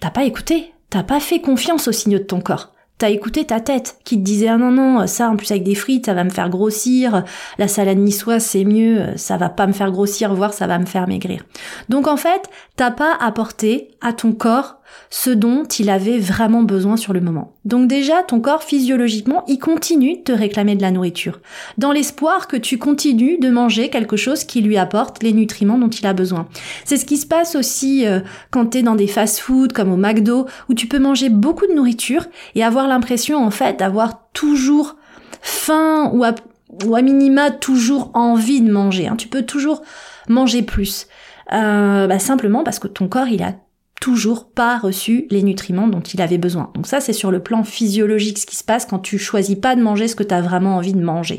T'as 0.00 0.10
pas 0.10 0.24
écouté, 0.24 0.72
t'as 0.88 1.02
pas 1.02 1.20
fait 1.20 1.40
confiance 1.40 1.88
aux 1.88 1.92
signaux 1.92 2.18
de 2.18 2.24
ton 2.24 2.40
corps. 2.40 2.72
T'as 2.98 3.10
écouté 3.10 3.44
ta 3.44 3.60
tête 3.60 3.98
qui 4.04 4.16
te 4.16 4.22
disait 4.22 4.48
ah 4.48 4.56
non 4.56 4.70
non 4.70 5.06
ça 5.06 5.28
en 5.28 5.36
plus 5.36 5.50
avec 5.50 5.64
des 5.64 5.74
frites 5.74 6.06
ça 6.06 6.14
va 6.14 6.24
me 6.24 6.30
faire 6.30 6.48
grossir. 6.48 7.24
La 7.58 7.68
salade 7.68 7.98
niçoise 7.98 8.44
c'est 8.44 8.64
mieux 8.64 9.16
ça 9.16 9.36
va 9.36 9.50
pas 9.50 9.66
me 9.66 9.72
faire 9.72 9.90
grossir 9.90 10.34
voire 10.34 10.54
ça 10.54 10.66
va 10.66 10.78
me 10.78 10.86
faire 10.86 11.06
maigrir. 11.06 11.44
Donc 11.90 12.06
en 12.06 12.16
fait 12.16 12.48
t'as 12.76 12.90
pas 12.90 13.14
apporté 13.20 13.90
à 14.00 14.12
ton 14.12 14.32
corps 14.32 14.76
ce 15.10 15.30
dont 15.30 15.64
il 15.64 15.90
avait 15.90 16.18
vraiment 16.18 16.62
besoin 16.62 16.96
sur 16.96 17.12
le 17.12 17.20
moment. 17.20 17.54
Donc 17.64 17.88
déjà, 17.88 18.22
ton 18.22 18.40
corps 18.40 18.62
physiologiquement, 18.62 19.44
il 19.48 19.58
continue 19.58 20.16
de 20.16 20.22
te 20.22 20.32
réclamer 20.32 20.76
de 20.76 20.82
la 20.82 20.90
nourriture, 20.90 21.40
dans 21.78 21.92
l'espoir 21.92 22.48
que 22.48 22.56
tu 22.56 22.78
continues 22.78 23.38
de 23.38 23.50
manger 23.50 23.88
quelque 23.88 24.16
chose 24.16 24.44
qui 24.44 24.60
lui 24.60 24.76
apporte 24.76 25.22
les 25.22 25.32
nutriments 25.32 25.78
dont 25.78 25.88
il 25.88 26.06
a 26.06 26.12
besoin. 26.12 26.48
C'est 26.84 26.96
ce 26.96 27.04
qui 27.04 27.16
se 27.16 27.26
passe 27.26 27.54
aussi 27.54 28.06
euh, 28.06 28.20
quand 28.50 28.66
tu 28.66 28.78
es 28.78 28.82
dans 28.82 28.96
des 28.96 29.06
fast-foods 29.06 29.72
comme 29.74 29.92
au 29.92 29.96
McDo, 29.96 30.46
où 30.68 30.74
tu 30.74 30.86
peux 30.86 30.98
manger 30.98 31.28
beaucoup 31.28 31.66
de 31.66 31.74
nourriture 31.74 32.26
et 32.54 32.64
avoir 32.64 32.88
l'impression 32.88 33.44
en 33.44 33.50
fait 33.50 33.78
d'avoir 33.78 34.30
toujours 34.32 34.96
faim 35.40 36.10
ou 36.12 36.24
à, 36.24 36.34
ou 36.84 36.94
à 36.94 37.02
minima 37.02 37.50
toujours 37.50 38.10
envie 38.14 38.60
de 38.60 38.70
manger. 38.70 39.08
Hein. 39.08 39.16
Tu 39.16 39.28
peux 39.28 39.42
toujours 39.42 39.82
manger 40.28 40.62
plus. 40.62 41.06
Euh, 41.52 42.08
bah 42.08 42.18
simplement 42.18 42.64
parce 42.64 42.80
que 42.80 42.88
ton 42.88 43.06
corps 43.06 43.28
il 43.28 43.42
a 43.42 43.54
toujours 44.00 44.50
pas 44.50 44.78
reçu 44.78 45.26
les 45.30 45.42
nutriments 45.42 45.88
dont 45.88 46.00
il 46.00 46.20
avait 46.20 46.38
besoin. 46.38 46.70
Donc 46.74 46.86
ça, 46.86 47.00
c'est 47.00 47.12
sur 47.12 47.30
le 47.30 47.42
plan 47.42 47.64
physiologique 47.64 48.38
ce 48.38 48.46
qui 48.46 48.56
se 48.56 48.64
passe 48.64 48.86
quand 48.86 48.98
tu 48.98 49.18
choisis 49.18 49.56
pas 49.56 49.74
de 49.74 49.82
manger 49.82 50.08
ce 50.08 50.16
que 50.16 50.22
tu 50.22 50.34
as 50.34 50.42
vraiment 50.42 50.76
envie 50.76 50.92
de 50.92 51.02
manger. 51.02 51.38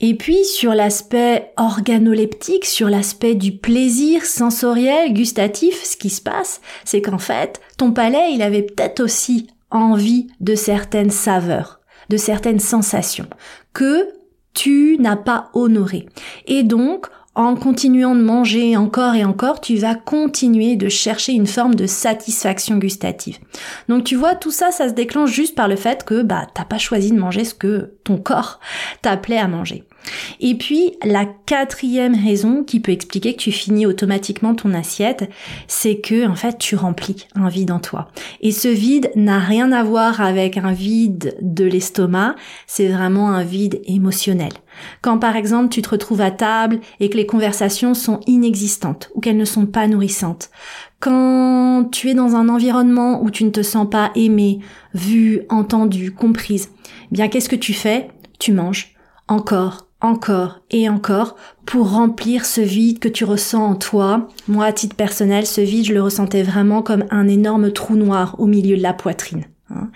Et 0.00 0.14
puis 0.16 0.44
sur 0.44 0.74
l'aspect 0.74 1.52
organoleptique, 1.56 2.64
sur 2.64 2.88
l'aspect 2.88 3.34
du 3.34 3.56
plaisir 3.56 4.24
sensoriel, 4.24 5.12
gustatif, 5.12 5.82
ce 5.84 5.96
qui 5.96 6.10
se 6.10 6.20
passe, 6.20 6.60
c'est 6.84 7.00
qu'en 7.00 7.18
fait, 7.18 7.60
ton 7.78 7.92
palais, 7.92 8.32
il 8.32 8.42
avait 8.42 8.62
peut-être 8.62 9.00
aussi 9.00 9.46
envie 9.70 10.26
de 10.40 10.54
certaines 10.54 11.10
saveurs, 11.10 11.80
de 12.10 12.16
certaines 12.16 12.60
sensations 12.60 13.28
que 13.72 14.08
tu 14.52 14.96
n'as 14.98 15.16
pas 15.16 15.50
honorées. 15.54 16.06
Et 16.46 16.62
donc, 16.62 17.06
en 17.34 17.56
continuant 17.56 18.14
de 18.14 18.22
manger 18.22 18.76
encore 18.76 19.14
et 19.14 19.24
encore, 19.24 19.60
tu 19.60 19.76
vas 19.76 19.94
continuer 19.94 20.76
de 20.76 20.88
chercher 20.88 21.32
une 21.32 21.46
forme 21.46 21.74
de 21.74 21.86
satisfaction 21.86 22.78
gustative. 22.78 23.38
Donc 23.88 24.04
tu 24.04 24.14
vois, 24.14 24.34
tout 24.34 24.52
ça, 24.52 24.70
ça 24.70 24.88
se 24.88 24.94
déclenche 24.94 25.30
juste 25.30 25.54
par 25.54 25.68
le 25.68 25.76
fait 25.76 26.04
que 26.04 26.22
bah 26.22 26.46
t'as 26.54 26.64
pas 26.64 26.78
choisi 26.78 27.10
de 27.10 27.18
manger 27.18 27.44
ce 27.44 27.54
que 27.54 27.94
ton 28.04 28.18
corps 28.18 28.60
t'appelait 29.02 29.38
à 29.38 29.48
manger. 29.48 29.84
Et 30.40 30.54
puis, 30.56 30.92
la 31.04 31.24
quatrième 31.24 32.14
raison 32.14 32.64
qui 32.64 32.80
peut 32.80 32.92
expliquer 32.92 33.34
que 33.34 33.40
tu 33.40 33.52
finis 33.52 33.86
automatiquement 33.86 34.54
ton 34.54 34.74
assiette, 34.74 35.30
c'est 35.68 35.96
que, 35.96 36.28
en 36.28 36.34
fait, 36.34 36.58
tu 36.58 36.76
remplis 36.76 37.26
un 37.34 37.48
vide 37.48 37.70
en 37.70 37.80
toi. 37.80 38.08
Et 38.40 38.52
ce 38.52 38.68
vide 38.68 39.10
n'a 39.14 39.38
rien 39.38 39.72
à 39.72 39.82
voir 39.82 40.20
avec 40.20 40.56
un 40.56 40.72
vide 40.72 41.36
de 41.40 41.64
l'estomac, 41.64 42.34
c'est 42.66 42.88
vraiment 42.88 43.30
un 43.30 43.44
vide 43.44 43.80
émotionnel. 43.86 44.52
Quand 45.02 45.18
par 45.18 45.36
exemple 45.36 45.68
tu 45.68 45.82
te 45.82 45.90
retrouves 45.90 46.20
à 46.20 46.30
table 46.30 46.80
et 47.00 47.08
que 47.08 47.16
les 47.16 47.26
conversations 47.26 47.94
sont 47.94 48.20
inexistantes 48.26 49.10
ou 49.14 49.20
qu'elles 49.20 49.36
ne 49.36 49.44
sont 49.44 49.66
pas 49.66 49.86
nourrissantes. 49.86 50.50
Quand 51.00 51.88
tu 51.92 52.08
es 52.08 52.14
dans 52.14 52.34
un 52.34 52.48
environnement 52.48 53.22
où 53.22 53.30
tu 53.30 53.44
ne 53.44 53.50
te 53.50 53.62
sens 53.62 53.88
pas 53.88 54.10
aimé, 54.14 54.60
vu, 54.94 55.42
entendu, 55.48 56.12
comprise, 56.12 56.70
eh 56.86 57.14
bien 57.14 57.28
qu'est-ce 57.28 57.48
que 57.48 57.56
tu 57.56 57.74
fais? 57.74 58.08
Tu 58.38 58.52
manges 58.52 58.94
encore, 59.28 59.86
encore 60.04 60.60
et 60.70 60.88
encore 60.88 61.36
pour 61.66 61.90
remplir 61.90 62.44
ce 62.44 62.60
vide 62.60 62.98
que 62.98 63.08
tu 63.08 63.24
ressens 63.24 63.64
en 63.64 63.74
toi. 63.74 64.28
Moi, 64.48 64.66
à 64.66 64.72
titre 64.72 64.96
personnel, 64.96 65.46
ce 65.46 65.60
vide, 65.60 65.86
je 65.86 65.94
le 65.94 66.02
ressentais 66.02 66.42
vraiment 66.42 66.82
comme 66.82 67.04
un 67.10 67.26
énorme 67.26 67.72
trou 67.72 67.96
noir 67.96 68.36
au 68.38 68.46
milieu 68.46 68.76
de 68.76 68.82
la 68.82 68.92
poitrine. 68.92 69.44
Hein. 69.70 69.88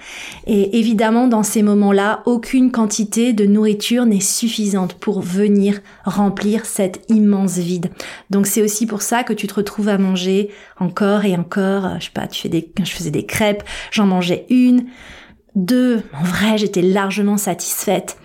Et 0.47 0.79
évidemment, 0.79 1.29
dans 1.29 1.43
ces 1.43 1.63
moments-là, 1.63 2.23
aucune 2.25 2.73
quantité 2.73 3.35
de 3.35 3.45
nourriture 3.45 4.07
n'est 4.07 4.21
suffisante 4.21 4.95
pour 4.95 5.21
venir 5.21 5.81
remplir 6.05 6.65
cet 6.65 7.05
immense 7.11 7.59
vide. 7.59 7.91
Donc 8.31 8.47
c'est 8.47 8.63
aussi 8.63 8.87
pour 8.87 9.03
ça 9.03 9.25
que 9.25 9.35
tu 9.35 9.47
te 9.47 9.55
retrouves 9.55 9.89
à 9.89 9.99
manger 9.99 10.51
encore 10.79 11.27
et 11.27 11.37
encore. 11.37 12.01
Je 12.01 12.07
sais 12.07 12.13
pas, 12.13 12.27
tu 12.27 12.41
fais 12.41 12.49
des, 12.49 12.73
je 12.83 12.91
faisais 12.91 13.11
des 13.11 13.27
crêpes, 13.27 13.63
j'en 13.91 14.07
mangeais 14.07 14.47
une, 14.49 14.87
deux. 15.55 16.03
En 16.15 16.25
vrai, 16.25 16.57
j'étais 16.57 16.83
largement 16.83 17.37
satisfaite. 17.37 18.17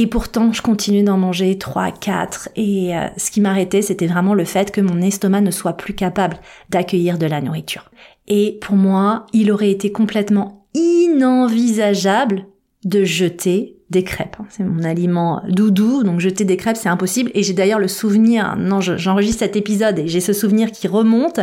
Et 0.00 0.06
pourtant, 0.06 0.52
je 0.52 0.62
continue 0.62 1.02
d'en 1.02 1.18
manger 1.18 1.58
trois, 1.58 1.90
quatre. 1.90 2.48
Et 2.54 2.96
euh, 2.96 3.08
ce 3.16 3.32
qui 3.32 3.40
m'arrêtait, 3.40 3.82
c'était 3.82 4.06
vraiment 4.06 4.32
le 4.32 4.44
fait 4.44 4.70
que 4.70 4.80
mon 4.80 5.02
estomac 5.02 5.40
ne 5.40 5.50
soit 5.50 5.72
plus 5.72 5.94
capable 5.94 6.38
d'accueillir 6.70 7.18
de 7.18 7.26
la 7.26 7.40
nourriture. 7.40 7.90
Et 8.28 8.58
pour 8.62 8.76
moi, 8.76 9.26
il 9.32 9.50
aurait 9.50 9.72
été 9.72 9.90
complètement 9.90 10.68
inenvisageable 10.72 12.46
de 12.84 13.04
jeter 13.04 13.78
des 13.90 14.04
crêpes. 14.04 14.36
Hein. 14.38 14.46
C'est 14.50 14.64
mon 14.64 14.84
aliment 14.84 15.42
doudou, 15.48 16.02
donc 16.02 16.20
jeter 16.20 16.44
des 16.44 16.56
crêpes, 16.56 16.76
c'est 16.76 16.88
impossible. 16.88 17.30
Et 17.34 17.42
j'ai 17.42 17.54
d'ailleurs 17.54 17.78
le 17.78 17.88
souvenir, 17.88 18.56
non, 18.56 18.80
j'enregistre 18.80 19.40
cet 19.40 19.56
épisode 19.56 19.98
et 19.98 20.08
j'ai 20.08 20.20
ce 20.20 20.32
souvenir 20.32 20.70
qui 20.70 20.88
remonte, 20.88 21.40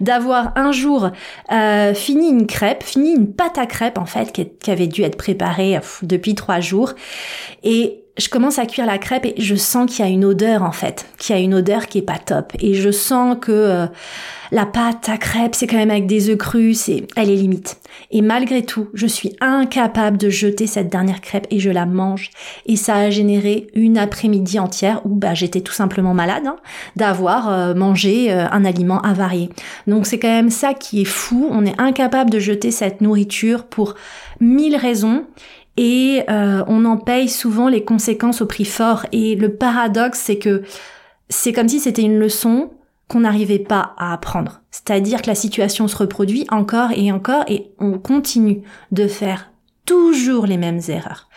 d'avoir 0.00 0.52
un 0.56 0.70
jour 0.70 1.10
euh, 1.50 1.94
fini 1.94 2.28
une 2.28 2.46
crêpe, 2.46 2.82
fini 2.82 3.12
une 3.12 3.32
pâte 3.32 3.58
à 3.58 3.66
crêpes 3.66 3.98
en 3.98 4.06
fait, 4.06 4.32
qui, 4.32 4.70
avait 4.70 4.86
dû 4.86 5.02
être 5.02 5.16
préparée 5.16 5.80
depuis 6.02 6.34
trois 6.34 6.60
jours. 6.60 6.94
Et 7.64 8.04
je 8.18 8.28
commence 8.28 8.58
à 8.58 8.66
cuire 8.66 8.86
la 8.86 8.98
crêpe 8.98 9.24
et 9.24 9.34
je 9.40 9.54
sens 9.54 9.90
qu'il 9.90 10.04
y 10.04 10.08
a 10.08 10.10
une 10.10 10.24
odeur 10.24 10.62
en 10.62 10.72
fait, 10.72 11.06
qu'il 11.18 11.36
y 11.36 11.38
a 11.38 11.42
une 11.42 11.54
odeur 11.54 11.86
qui 11.86 11.98
est 11.98 12.02
pas 12.02 12.18
top. 12.18 12.52
Et 12.60 12.74
je 12.74 12.90
sens 12.90 13.36
que 13.40 13.52
euh, 13.52 13.86
la 14.50 14.66
pâte 14.66 15.08
à 15.08 15.18
crêpes, 15.18 15.54
c'est 15.54 15.66
quand 15.66 15.76
même 15.76 15.90
avec 15.90 16.06
des 16.06 16.30
œufs 16.30 16.38
crus, 16.38 16.80
c'est, 16.80 17.06
elle 17.16 17.30
est 17.30 17.36
limite. 17.36 17.78
Et 18.10 18.22
malgré 18.22 18.62
tout, 18.62 18.88
je 18.94 19.06
suis 19.06 19.36
incapable 19.40 20.16
de 20.16 20.30
jeter 20.30 20.66
cette 20.66 20.88
dernière 20.88 21.20
crêpe 21.20 21.46
et 21.50 21.60
je 21.60 21.70
la 21.70 21.86
mange. 21.86 22.30
Et 22.66 22.76
ça 22.76 22.96
a 22.96 23.10
généré 23.10 23.68
une 23.74 23.98
après-midi 23.98 24.58
entière 24.58 25.00
où 25.04 25.14
bah, 25.14 25.34
j'étais 25.34 25.60
tout 25.60 25.72
simplement 25.72 26.14
malade 26.14 26.46
hein, 26.46 26.56
d'avoir 26.96 27.50
euh, 27.50 27.74
mangé 27.74 28.32
euh, 28.32 28.46
un 28.50 28.64
aliment 28.64 29.00
avarié. 29.02 29.50
Donc 29.86 30.06
c'est 30.06 30.18
quand 30.18 30.28
même 30.28 30.50
ça 30.50 30.74
qui 30.74 31.02
est 31.02 31.06
fou. 31.06 31.48
On 31.50 31.64
est 31.64 31.78
incapable 31.78 32.30
de 32.30 32.38
jeter 32.38 32.70
cette 32.70 33.00
nourriture 33.00 33.64
pour 33.64 33.94
mille 34.40 34.76
raisons 34.76 35.24
et 35.78 36.24
euh, 36.28 36.64
on 36.66 36.84
en 36.84 36.96
paye 36.96 37.28
souvent 37.28 37.68
les 37.68 37.84
conséquences 37.84 38.42
au 38.42 38.46
prix 38.46 38.64
fort. 38.64 39.06
Et 39.12 39.36
le 39.36 39.54
paradoxe, 39.54 40.18
c'est 40.18 40.38
que 40.38 40.62
c'est 41.28 41.52
comme 41.52 41.68
si 41.68 41.78
c'était 41.78 42.02
une 42.02 42.18
leçon 42.18 42.70
qu'on 43.06 43.20
n'arrivait 43.20 43.60
pas 43.60 43.94
à 43.96 44.12
apprendre. 44.12 44.60
C'est-à-dire 44.72 45.22
que 45.22 45.28
la 45.28 45.36
situation 45.36 45.86
se 45.86 45.96
reproduit 45.96 46.46
encore 46.50 46.90
et 46.96 47.12
encore 47.12 47.44
et 47.46 47.70
on 47.78 47.98
continue 47.98 48.62
de 48.90 49.06
faire 49.06 49.52
toujours 49.88 50.44
les 50.46 50.58
mêmes 50.58 50.80
erreurs. 50.88 51.28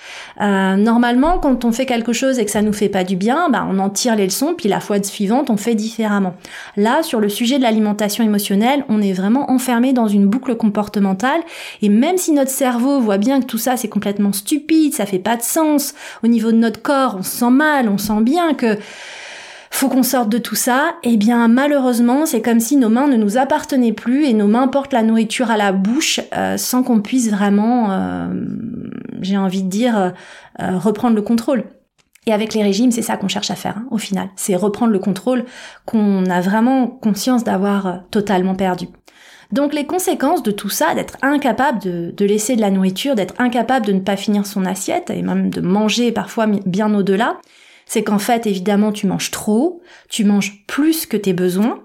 Euh, 0.42 0.76
normalement, 0.76 1.40
quand 1.40 1.64
on 1.64 1.72
fait 1.72 1.86
quelque 1.86 2.12
chose 2.12 2.38
et 2.38 2.44
que 2.44 2.52
ça 2.52 2.62
nous 2.62 2.74
fait 2.74 2.90
pas 2.90 3.06
du 3.06 3.16
bien, 3.16 3.48
bah, 3.50 3.66
on 3.70 3.80
en 3.80 3.90
tire 3.90 4.18
les 4.18 4.26
leçons, 4.26 4.56
puis 4.58 4.68
la 4.68 4.82
fois 4.82 5.02
suivante, 5.02 5.50
on 5.50 5.56
fait 5.56 5.74
différemment. 5.74 6.36
Là, 6.76 7.02
sur 7.02 7.22
le 7.22 7.30
sujet 7.30 7.60
de 7.60 7.64
l'alimentation 7.64 8.26
émotionnelle, 8.26 8.84
on 8.90 9.02
est 9.02 9.14
vraiment 9.14 9.50
enfermé 9.50 9.94
dans 9.94 10.10
une 10.10 10.28
boucle 10.28 10.56
comportementale, 10.56 11.40
et 11.82 11.88
même 11.88 12.18
si 12.18 12.34
notre 12.34 12.52
cerveau 12.52 13.00
voit 13.00 13.18
bien 13.18 13.40
que 13.40 13.46
tout 13.46 13.58
ça 13.58 13.78
c'est 13.78 13.88
complètement 13.88 14.34
stupide, 14.34 14.94
ça 14.94 15.06
fait 15.06 15.20
pas 15.20 15.38
de 15.38 15.44
sens, 15.44 15.94
au 16.22 16.28
niveau 16.28 16.52
de 16.52 16.58
notre 16.58 16.82
corps, 16.82 17.16
on 17.18 17.24
se 17.24 17.38
sent 17.38 17.52
mal, 17.52 17.88
on 17.88 17.98
sent 17.98 18.22
bien 18.22 18.54
que 18.54 18.78
faut 19.74 19.88
qu'on 19.88 20.04
sorte 20.04 20.30
de 20.30 20.38
tout 20.38 20.56
ça, 20.56 20.96
eh 21.02 21.18
bien 21.18 21.48
malheureusement 21.48 22.26
c'est 22.26 22.42
comme 22.42 22.60
si 22.60 22.76
nos 22.76 22.90
mains 22.90 23.08
ne 23.08 23.16
nous 23.16 23.38
appartenaient 23.38 23.94
plus 23.94 24.26
et 24.26 24.34
nos 24.34 24.48
mains 24.48 24.68
portent 24.68 24.94
la 24.94 25.02
nourriture 25.02 25.50
à 25.50 25.58
la 25.58 25.72
bouche 25.72 26.20
euh, 26.36 26.58
sans 26.58 26.84
qu'on 26.84 27.02
puisse 27.02 27.32
vraiment, 27.32 27.92
euh, 27.92 28.28
j'ai 29.22 29.38
envie 29.38 29.64
de 29.64 29.70
dire, 29.70 30.14
euh, 30.60 30.78
reprendre 30.78 31.16
le 31.16 31.22
contrôle. 31.22 31.64
Et 32.28 32.34
avec 32.34 32.54
les 32.54 32.62
régimes, 32.62 32.92
c'est 32.92 33.02
ça 33.02 33.18
qu'on 33.18 33.30
cherche 33.30 33.50
à 33.50 33.56
faire 33.56 33.78
hein, 33.78 33.88
au 33.90 33.98
final, 33.98 34.30
c'est 34.36 34.56
reprendre 34.56 34.92
le 34.92 35.00
contrôle 35.00 35.46
qu'on 35.86 36.26
a 36.26 36.42
vraiment 36.42 36.86
conscience 36.86 37.44
d'avoir 37.44 38.04
totalement 38.12 38.54
perdu. 38.54 38.88
Donc 39.52 39.74
les 39.74 39.86
conséquences 39.86 40.44
de 40.44 40.52
tout 40.52 40.70
ça, 40.70 40.94
d'être 40.94 41.18
incapable 41.22 41.80
de, 41.80 42.14
de, 42.16 42.26
laisser 42.26 42.56
de 42.56 42.62
la 42.62 42.70
nourriture, 42.70 43.16
d'être 43.16 43.34
incapable 43.40 43.86
de 43.86 43.94
ne 43.94 44.00
pas 44.00 44.16
finir 44.16 44.46
son 44.46 44.66
assiette 44.66 45.10
et 45.10 45.24
même 45.24 45.50
de 45.50 45.62
manger 45.62 46.12
parfois 46.12 46.46
bien 46.46 46.94
au-delà, 46.94 47.38
c'est 47.92 48.04
qu'en 48.04 48.20
fait, 48.20 48.48
évidemment, 48.48 48.94
tu 48.94 49.06
manges 49.06 49.32
trop, 49.32 49.82
tu 50.08 50.24
manges 50.24 50.64
plus 50.66 51.06
que 51.06 51.18
tes 51.18 51.34
besoins. 51.34 51.82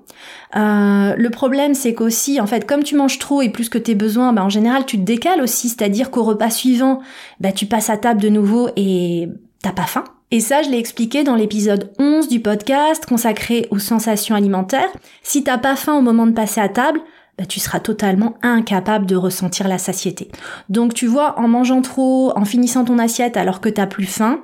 Euh, 0.54 1.16
le 1.16 1.30
problème, 1.30 1.74
c'est 1.74 1.94
qu'aussi, 1.94 2.40
en 2.40 2.46
fait, 2.46 2.64
comme 2.64 2.84
tu 2.84 2.94
manges 2.94 3.18
trop 3.18 3.42
et 3.42 3.48
plus 3.48 3.68
que 3.68 3.76
tes 3.76 3.96
besoins, 3.96 4.32
bah, 4.32 4.44
en 4.44 4.48
général, 4.48 4.86
tu 4.86 4.98
te 4.98 5.02
décales 5.02 5.42
aussi, 5.42 5.68
c'est-à-dire 5.68 6.12
qu'au 6.12 6.22
repas 6.22 6.50
suivant, 6.50 7.00
bah, 7.40 7.50
tu 7.50 7.66
passes 7.66 7.90
à 7.90 7.96
table 7.96 8.22
de 8.22 8.28
nouveau 8.28 8.68
et 8.76 9.26
t'as 9.64 9.72
pas 9.72 9.82
faim. 9.82 10.04
Et 10.30 10.38
ça, 10.38 10.62
je 10.62 10.70
l'ai 10.70 10.78
expliqué 10.78 11.24
dans 11.24 11.34
l'épisode 11.34 11.90
11 11.98 12.28
du 12.28 12.38
podcast 12.38 13.04
consacré 13.04 13.66
aux 13.72 13.80
sensations 13.80 14.36
alimentaires. 14.36 14.92
Si 15.24 15.42
t'as 15.42 15.58
pas 15.58 15.74
faim 15.74 15.94
au 15.94 16.02
moment 16.02 16.28
de 16.28 16.34
passer 16.34 16.60
à 16.60 16.68
table, 16.68 17.00
bah, 17.36 17.46
tu 17.46 17.58
seras 17.58 17.80
totalement 17.80 18.36
incapable 18.42 19.06
de 19.06 19.16
ressentir 19.16 19.66
la 19.66 19.78
satiété. 19.78 20.30
Donc 20.68 20.94
tu 20.94 21.08
vois, 21.08 21.36
en 21.40 21.48
mangeant 21.48 21.82
trop, 21.82 22.32
en 22.36 22.44
finissant 22.44 22.84
ton 22.84 23.00
assiette 23.00 23.36
alors 23.36 23.60
que 23.60 23.68
t'as 23.68 23.88
plus 23.88 24.06
faim, 24.06 24.40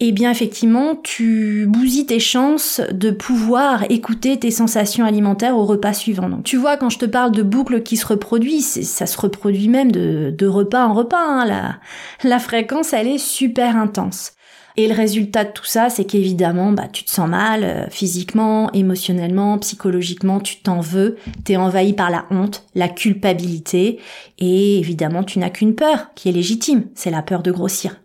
eh 0.00 0.12
bien 0.12 0.30
effectivement, 0.30 0.96
tu 0.96 1.66
bousilles 1.68 2.06
tes 2.06 2.20
chances 2.20 2.80
de 2.90 3.10
pouvoir 3.10 3.84
écouter 3.90 4.38
tes 4.38 4.50
sensations 4.50 5.04
alimentaires 5.04 5.56
au 5.56 5.66
repas 5.66 5.92
suivant. 5.92 6.30
Donc 6.30 6.44
tu 6.44 6.56
vois, 6.56 6.78
quand 6.78 6.88
je 6.88 6.98
te 6.98 7.04
parle 7.04 7.32
de 7.32 7.42
boucles 7.42 7.82
qui 7.82 7.98
se 7.98 8.06
reproduisent, 8.06 8.88
ça 8.88 9.06
se 9.06 9.20
reproduit 9.20 9.68
même 9.68 9.92
de, 9.92 10.46
repas 10.46 10.86
en 10.86 10.94
repas. 10.94 11.22
Hein. 11.22 11.44
La, 11.44 11.78
la 12.24 12.38
fréquence, 12.38 12.94
elle 12.94 13.08
est 13.08 13.18
super 13.18 13.76
intense. 13.76 14.32
Et 14.76 14.88
le 14.88 14.94
résultat 14.94 15.44
de 15.44 15.50
tout 15.50 15.64
ça, 15.64 15.90
c'est 15.90 16.04
qu'évidemment, 16.04 16.72
bah, 16.72 16.88
tu 16.90 17.04
te 17.04 17.10
sens 17.10 17.28
mal 17.28 17.64
euh, 17.64 17.86
physiquement, 17.90 18.72
émotionnellement, 18.72 19.58
psychologiquement, 19.58 20.40
tu 20.40 20.62
t'en 20.62 20.80
veux, 20.80 21.16
t'es 21.44 21.56
envahi 21.56 21.92
par 21.92 22.08
la 22.08 22.24
honte, 22.30 22.64
la 22.74 22.88
culpabilité, 22.88 23.98
et 24.38 24.78
évidemment, 24.78 25.24
tu 25.24 25.38
n'as 25.38 25.50
qu'une 25.50 25.74
peur 25.74 26.14
qui 26.14 26.28
est 26.28 26.32
légitime, 26.32 26.84
c'est 26.94 27.10
la 27.10 27.20
peur 27.20 27.42
de 27.42 27.50
grossir. 27.50 27.96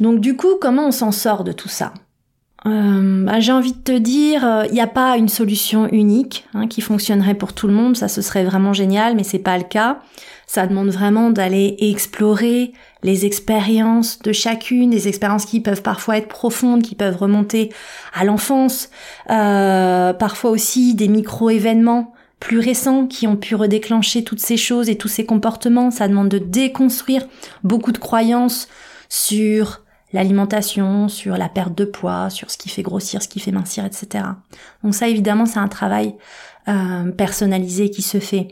Donc 0.00 0.20
du 0.20 0.36
coup, 0.36 0.56
comment 0.60 0.88
on 0.88 0.92
s'en 0.92 1.12
sort 1.12 1.44
de 1.44 1.52
tout 1.52 1.68
ça? 1.68 1.92
Euh, 2.66 3.24
bah, 3.24 3.40
J'ai 3.40 3.52
envie 3.52 3.72
de 3.72 3.78
te 3.78 3.96
dire, 3.96 4.40
il 4.40 4.70
euh, 4.70 4.72
n'y 4.72 4.80
a 4.80 4.86
pas 4.86 5.16
une 5.16 5.28
solution 5.28 5.86
unique 5.88 6.46
hein, 6.54 6.66
qui 6.66 6.80
fonctionnerait 6.80 7.34
pour 7.34 7.52
tout 7.52 7.66
le 7.66 7.74
monde. 7.74 7.96
Ça, 7.96 8.08
ce 8.08 8.22
serait 8.22 8.44
vraiment 8.44 8.72
génial, 8.72 9.14
mais 9.16 9.24
c'est 9.24 9.38
pas 9.38 9.58
le 9.58 9.64
cas. 9.64 10.00
Ça 10.46 10.66
demande 10.66 10.88
vraiment 10.88 11.30
d'aller 11.30 11.76
explorer 11.80 12.72
les 13.02 13.26
expériences 13.26 14.18
de 14.20 14.32
chacune, 14.32 14.90
des 14.90 15.08
expériences 15.08 15.46
qui 15.46 15.60
peuvent 15.60 15.82
parfois 15.82 16.18
être 16.18 16.28
profondes, 16.28 16.82
qui 16.82 16.94
peuvent 16.94 17.16
remonter 17.16 17.70
à 18.14 18.24
l'enfance, 18.24 18.90
euh, 19.30 20.12
parfois 20.12 20.50
aussi 20.50 20.94
des 20.94 21.08
micro-événements 21.08 22.12
plus 22.40 22.58
récents 22.58 23.06
qui 23.06 23.26
ont 23.26 23.36
pu 23.36 23.54
redéclencher 23.54 24.22
toutes 24.22 24.40
ces 24.40 24.58
choses 24.58 24.90
et 24.90 24.96
tous 24.96 25.08
ces 25.08 25.24
comportements. 25.24 25.90
Ça 25.90 26.08
demande 26.08 26.28
de 26.28 26.38
déconstruire 26.38 27.26
beaucoup 27.62 27.92
de 27.92 27.98
croyances 27.98 28.68
sur 29.08 29.83
l'alimentation, 30.14 31.08
sur 31.08 31.36
la 31.36 31.48
perte 31.48 31.74
de 31.74 31.84
poids, 31.84 32.30
sur 32.30 32.50
ce 32.50 32.56
qui 32.56 32.70
fait 32.70 32.82
grossir, 32.82 33.20
ce 33.20 33.28
qui 33.28 33.40
fait 33.40 33.50
mincir, 33.50 33.84
etc. 33.84 34.24
Donc 34.82 34.94
ça, 34.94 35.08
évidemment, 35.08 35.44
c'est 35.44 35.58
un 35.58 35.68
travail 35.68 36.14
euh, 36.68 37.10
personnalisé 37.10 37.90
qui 37.90 38.00
se 38.00 38.20
fait. 38.20 38.48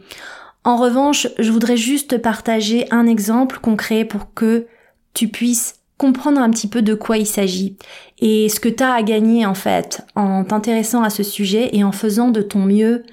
En 0.65 0.77
revanche, 0.77 1.29
je 1.39 1.51
voudrais 1.51 1.77
juste 1.77 2.19
partager 2.19 2.87
un 2.91 3.07
exemple 3.07 3.59
concret 3.61 4.05
pour 4.05 4.35
que 4.35 4.67
tu 5.15 5.29
puisses 5.29 5.77
comprendre 5.99 6.41
un 6.41 6.51
petit 6.51 6.67
peu 6.67 6.83
de 6.83 6.95
quoi 6.95 7.17
il 7.17 7.27
s'agit 7.27 7.77
et 8.19 8.49
ce 8.49 8.59
que 8.59 8.69
tu 8.69 8.83
as 8.83 8.93
à 8.93 9.03
gagner 9.05 9.47
en 9.47 9.55
fait 9.55 10.03
en 10.17 10.43
t'intéressant 10.43 11.05
à 11.05 11.11
ce 11.11 11.23
sujet 11.23 11.71
et 11.77 11.85
en 11.85 11.93
faisant 11.93 12.31
de 12.31 12.43
ton 12.43 12.59
mieux 12.59 13.05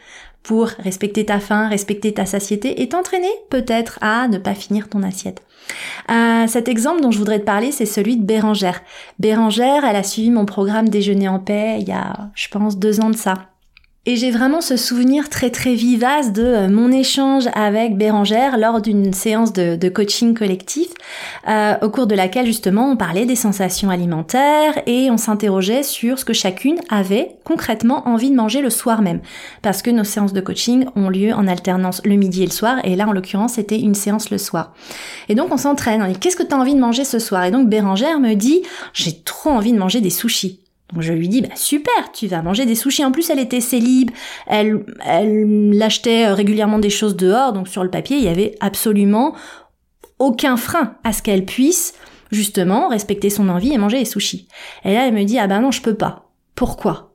pour 0.49 0.69
respecter 0.79 1.25
ta 1.27 1.39
faim, 1.39 1.67
respecter 1.67 2.11
ta 2.11 2.25
satiété 2.25 2.81
et 2.81 2.89
t'entraîner 2.89 3.29
peut-être 3.51 3.99
à 4.01 4.27
ne 4.27 4.39
pas 4.39 4.55
finir 4.55 4.89
ton 4.89 5.03
assiette. 5.03 5.43
Euh, 6.09 6.47
cet 6.47 6.67
exemple 6.67 7.01
dont 7.01 7.11
je 7.11 7.19
voudrais 7.19 7.39
te 7.39 7.45
parler, 7.45 7.71
c'est 7.71 7.85
celui 7.85 8.17
de 8.17 8.23
Bérangère. 8.23 8.81
Bérangère, 9.19 9.85
elle 9.85 9.95
a 9.95 10.01
suivi 10.01 10.31
mon 10.31 10.45
programme 10.45 10.89
Déjeuner 10.89 11.27
en 11.27 11.37
paix 11.37 11.77
il 11.79 11.87
y 11.87 11.91
a, 11.91 12.31
je 12.33 12.47
pense, 12.47 12.79
deux 12.79 12.99
ans 12.99 13.11
de 13.11 13.15
ça. 13.15 13.35
Et 14.09 14.15
j'ai 14.15 14.31
vraiment 14.31 14.59
ce 14.59 14.75
souvenir 14.75 15.29
très 15.29 15.51
très 15.51 15.75
vivace 15.75 16.33
de 16.33 16.41
euh, 16.41 16.67
mon 16.67 16.91
échange 16.91 17.47
avec 17.53 17.95
Bérangère 17.95 18.57
lors 18.57 18.81
d'une 18.81 19.13
séance 19.13 19.53
de, 19.53 19.87
coaching 19.87 20.33
collectif, 20.33 20.87
euh, 21.47 21.75
au 21.83 21.91
cours 21.91 22.07
de 22.07 22.15
laquelle 22.15 22.47
justement 22.47 22.89
on 22.89 22.97
parlait 22.97 23.27
des 23.27 23.35
sensations 23.35 23.91
alimentaires 23.91 24.81
et 24.87 25.11
on 25.11 25.17
s'interrogeait 25.17 25.83
sur 25.83 26.17
ce 26.17 26.25
que 26.25 26.33
chacune 26.33 26.79
avait 26.89 27.35
concrètement 27.43 28.07
envie 28.07 28.31
de 28.31 28.35
manger 28.35 28.61
le 28.61 28.71
soir 28.71 29.03
même. 29.03 29.19
Parce 29.61 29.83
que 29.83 29.91
nos 29.91 30.03
séances 30.03 30.33
de 30.33 30.41
coaching 30.41 30.87
ont 30.95 31.09
lieu 31.09 31.31
en 31.31 31.45
alternance 31.45 32.01
le 32.03 32.15
midi 32.15 32.41
et 32.41 32.47
le 32.47 32.51
soir, 32.51 32.77
et 32.85 32.95
là 32.95 33.07
en 33.07 33.11
l'occurrence 33.11 33.53
c'était 33.53 33.79
une 33.79 33.93
séance 33.93 34.31
le 34.31 34.39
soir. 34.39 34.73
Et 35.27 35.35
donc 35.35 35.53
on 35.53 35.57
s'entraîne, 35.57 36.01
on 36.01 36.07
dit 36.07 36.17
qu'est-ce 36.17 36.35
que 36.35 36.41
tu 36.41 36.55
as 36.55 36.57
envie 36.57 36.73
de 36.73 36.79
manger 36.79 37.03
ce 37.03 37.19
soir? 37.19 37.43
Et 37.43 37.51
donc 37.51 37.69
Bérangère 37.69 38.19
me 38.19 38.33
dit 38.33 38.63
j'ai 38.91 39.21
trop 39.21 39.51
envie 39.51 39.71
de 39.71 39.77
manger 39.77 40.01
des 40.01 40.09
sushis. 40.09 40.61
Donc 40.93 41.03
je 41.03 41.13
lui 41.13 41.27
dis 41.27 41.41
bah 41.41 41.55
super, 41.55 42.11
tu 42.13 42.27
vas 42.27 42.41
manger 42.41 42.65
des 42.65 42.75
sushis. 42.75 43.05
En 43.05 43.11
plus 43.11 43.29
elle 43.29 43.39
était 43.39 43.61
célib, 43.61 44.11
elle 44.47 44.85
elle 45.05 45.79
achetait 45.81 46.27
euh, 46.27 46.33
régulièrement 46.33 46.79
des 46.79 46.89
choses 46.89 47.15
dehors, 47.15 47.53
donc 47.53 47.67
sur 47.67 47.83
le 47.83 47.89
papier 47.89 48.17
il 48.17 48.23
y 48.23 48.27
avait 48.27 48.55
absolument 48.59 49.35
aucun 50.17 50.57
frein 50.57 50.95
à 51.03 51.13
ce 51.13 51.21
qu'elle 51.21 51.45
puisse 51.45 51.93
justement 52.31 52.87
respecter 52.87 53.29
son 53.29 53.49
envie 53.49 53.73
et 53.73 53.77
manger 53.77 53.99
des 53.99 54.05
sushis. 54.05 54.47
Et 54.83 54.93
là 54.93 55.07
elle 55.07 55.13
me 55.13 55.23
dit 55.23 55.37
ah 55.37 55.47
bah 55.47 55.59
non 55.59 55.71
je 55.71 55.81
peux 55.81 55.95
pas. 55.95 56.31
Pourquoi? 56.55 57.09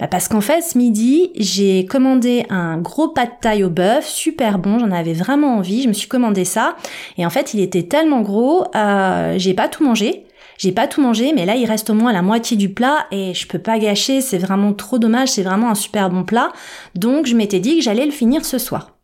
Bah 0.00 0.06
parce 0.08 0.28
qu'en 0.28 0.40
fait, 0.40 0.62
ce 0.62 0.78
midi, 0.78 1.30
j'ai 1.36 1.84
commandé 1.86 2.46
un 2.50 2.78
gros 2.78 3.08
pas 3.08 3.26
de 3.26 3.32
taille 3.40 3.62
au 3.62 3.70
bœuf, 3.70 4.06
super 4.06 4.58
bon, 4.58 4.78
j'en 4.78 4.90
avais 4.90 5.12
vraiment 5.12 5.56
envie, 5.56 5.82
je 5.82 5.88
me 5.88 5.92
suis 5.92 6.08
commandé 6.08 6.44
ça, 6.44 6.76
et 7.18 7.26
en 7.26 7.30
fait, 7.30 7.54
il 7.54 7.60
était 7.60 7.84
tellement 7.84 8.22
gros, 8.22 8.64
euh, 8.74 9.34
j'ai 9.38 9.54
pas 9.54 9.68
tout 9.68 9.84
mangé, 9.84 10.26
j'ai 10.62 10.70
pas 10.70 10.86
tout 10.86 11.02
mangé, 11.02 11.32
mais 11.32 11.44
là 11.44 11.56
il 11.56 11.66
reste 11.66 11.90
au 11.90 11.94
moins 11.94 12.12
la 12.12 12.22
moitié 12.22 12.56
du 12.56 12.72
plat 12.72 13.08
et 13.10 13.34
je 13.34 13.48
peux 13.48 13.58
pas 13.58 13.80
gâcher, 13.80 14.20
c'est 14.20 14.38
vraiment 14.38 14.72
trop 14.72 15.00
dommage, 15.00 15.30
c'est 15.30 15.42
vraiment 15.42 15.68
un 15.68 15.74
super 15.74 16.08
bon 16.08 16.22
plat. 16.22 16.52
Donc 16.94 17.26
je 17.26 17.34
m'étais 17.34 17.58
dit 17.58 17.78
que 17.78 17.82
j'allais 17.82 18.06
le 18.06 18.12
finir 18.12 18.44
ce 18.44 18.58
soir. 18.58 18.96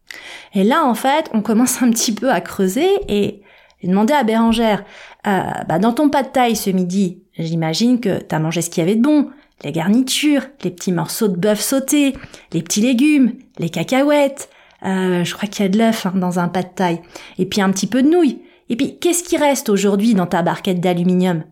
Et 0.54 0.62
là 0.62 0.84
en 0.84 0.94
fait, 0.94 1.28
on 1.34 1.42
commence 1.42 1.82
un 1.82 1.90
petit 1.90 2.14
peu 2.14 2.30
à 2.30 2.40
creuser 2.40 2.88
et 3.08 3.42
j'ai 3.82 3.88
demandé 3.88 4.12
à 4.12 4.22
Bérangère, 4.22 4.84
euh, 5.26 5.40
bah, 5.68 5.80
dans 5.80 5.92
ton 5.92 6.10
pas 6.10 6.22
de 6.22 6.28
taille 6.28 6.54
ce 6.54 6.70
midi, 6.70 7.22
j'imagine 7.36 7.98
que 7.98 8.20
t'as 8.20 8.38
mangé 8.38 8.62
ce 8.62 8.70
qu'il 8.70 8.84
y 8.84 8.86
avait 8.86 8.94
de 8.94 9.02
bon, 9.02 9.28
les 9.64 9.72
garnitures, 9.72 10.42
les 10.62 10.70
petits 10.70 10.92
morceaux 10.92 11.26
de 11.26 11.36
bœuf 11.36 11.60
sauté, 11.60 12.14
les 12.52 12.62
petits 12.62 12.82
légumes, 12.82 13.32
les 13.58 13.70
cacahuètes, 13.70 14.48
euh, 14.84 15.24
je 15.24 15.34
crois 15.34 15.48
qu'il 15.48 15.64
y 15.64 15.66
a 15.66 15.68
de 15.68 15.78
l'œuf 15.78 16.06
hein, 16.06 16.12
dans 16.14 16.38
un 16.38 16.46
pas 16.46 16.62
de 16.62 16.68
taille, 16.68 17.00
et 17.36 17.46
puis 17.46 17.60
un 17.60 17.72
petit 17.72 17.88
peu 17.88 18.04
de 18.04 18.08
nouilles. 18.08 18.42
Et 18.68 18.76
puis, 18.76 18.98
qu'est-ce 18.98 19.22
qui 19.22 19.36
reste 19.36 19.68
aujourd'hui 19.68 20.14
dans 20.14 20.26
ta 20.26 20.42
barquette 20.42 20.80
d'aluminium? 20.80 21.44